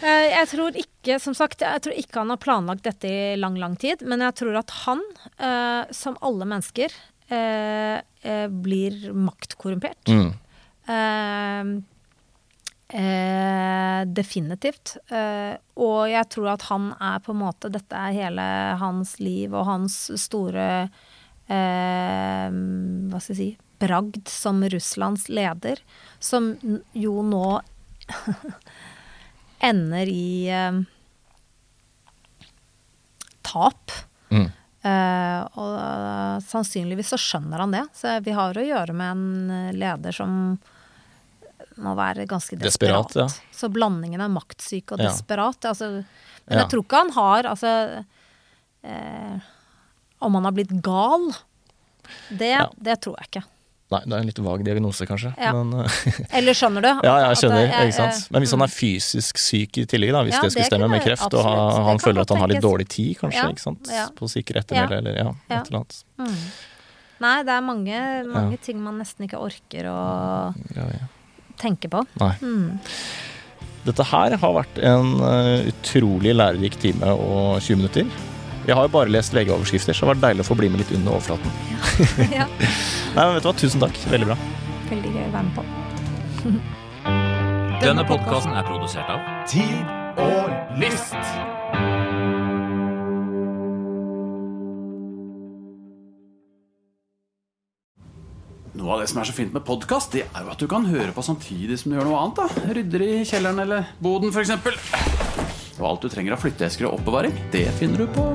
[0.00, 3.56] Eh, Jeg tror ikke, som sagt, jeg tror ikke han har planlagt dette i lang,
[3.60, 4.02] lang tid.
[4.08, 5.02] Men jeg tror at han,
[5.38, 6.92] eh, som alle mennesker,
[7.28, 10.04] eh, eh, blir maktkorrumpert.
[10.08, 10.32] Mm.
[14.10, 14.96] Definitivt.
[15.12, 18.42] Eh, og jeg tror at han er på en måte Dette er hele
[18.80, 20.88] hans liv og hans store
[21.46, 23.50] Hva skal jeg si
[23.80, 25.78] Bragd som Russlands leder,
[26.18, 26.50] som
[26.92, 27.60] jo nå
[29.60, 30.80] ender i eh,
[33.46, 33.92] tap.
[34.30, 34.48] Mm.
[34.82, 37.84] Eh, og eh, sannsynligvis så skjønner han det.
[37.96, 40.36] Så vi har å gjøre med en eh, leder som
[41.80, 43.08] må være ganske desperat.
[43.12, 43.52] Desperat, ja.
[43.56, 45.10] Så blandingen av maktsyke og Ja.
[45.12, 46.04] desperat altså,
[46.50, 46.62] Men Ja.
[46.64, 47.70] jeg tror ikke han har altså
[48.82, 49.38] eh,
[50.20, 51.30] Om han har blitt gal,
[52.28, 52.66] det, Ja.
[52.76, 53.44] det tror jeg ikke.
[53.90, 55.32] Nei, det er en litt vag diagnose, kanskje.
[55.36, 55.50] Ja.
[55.52, 55.96] Men, eh,
[56.38, 56.90] Eller skjønner du?
[57.02, 57.64] ja, jeg skjønner.
[57.66, 58.28] det er- ikke sant?
[58.30, 61.02] Men hvis han er fysisk syk i tillegg, da, hvis Ja, det skulle stemme med
[61.02, 61.46] kreft, absolutt.
[61.50, 63.90] og han føler at han har litt dårlig tid, kanskje, Ja, ikke sant?
[63.90, 64.06] ja.
[64.14, 64.98] på å sikre ettermæle, Ja.
[65.02, 65.60] eller ja, Ja.
[65.60, 66.02] et eller annet.
[67.20, 67.98] Nei, det er mange,
[68.32, 71.10] mange ting man nesten ikke orker å Ja, ja.
[71.58, 72.06] tenke på.
[72.22, 72.32] Nei.
[72.40, 72.78] Mm.
[73.84, 78.06] Dette her har vært en eh, utrolig lærerik time og 20 minutter.
[78.66, 80.80] Jeg har jo bare lest VG-overskrifter, så det har vært deilig å få bli med
[80.84, 81.50] litt under overflaten.
[82.30, 82.46] ja.
[83.10, 83.96] Nei, men vet du hva, tusen takk.
[84.12, 84.36] Veldig bra.
[84.90, 85.64] Veldig gøy å være med på.
[87.84, 91.16] Denne podkasten er produsert av Tid og lyst.
[98.80, 100.86] Noe av det som er så fint med podkast, det er jo at du kan
[100.86, 102.38] høre på samtidig som du gjør noe annet.
[102.38, 104.54] da Rydder i kjelleren eller boden, f.eks.
[105.80, 108.28] Og alt du trenger av flytteesker og oppbevaring, det finner du på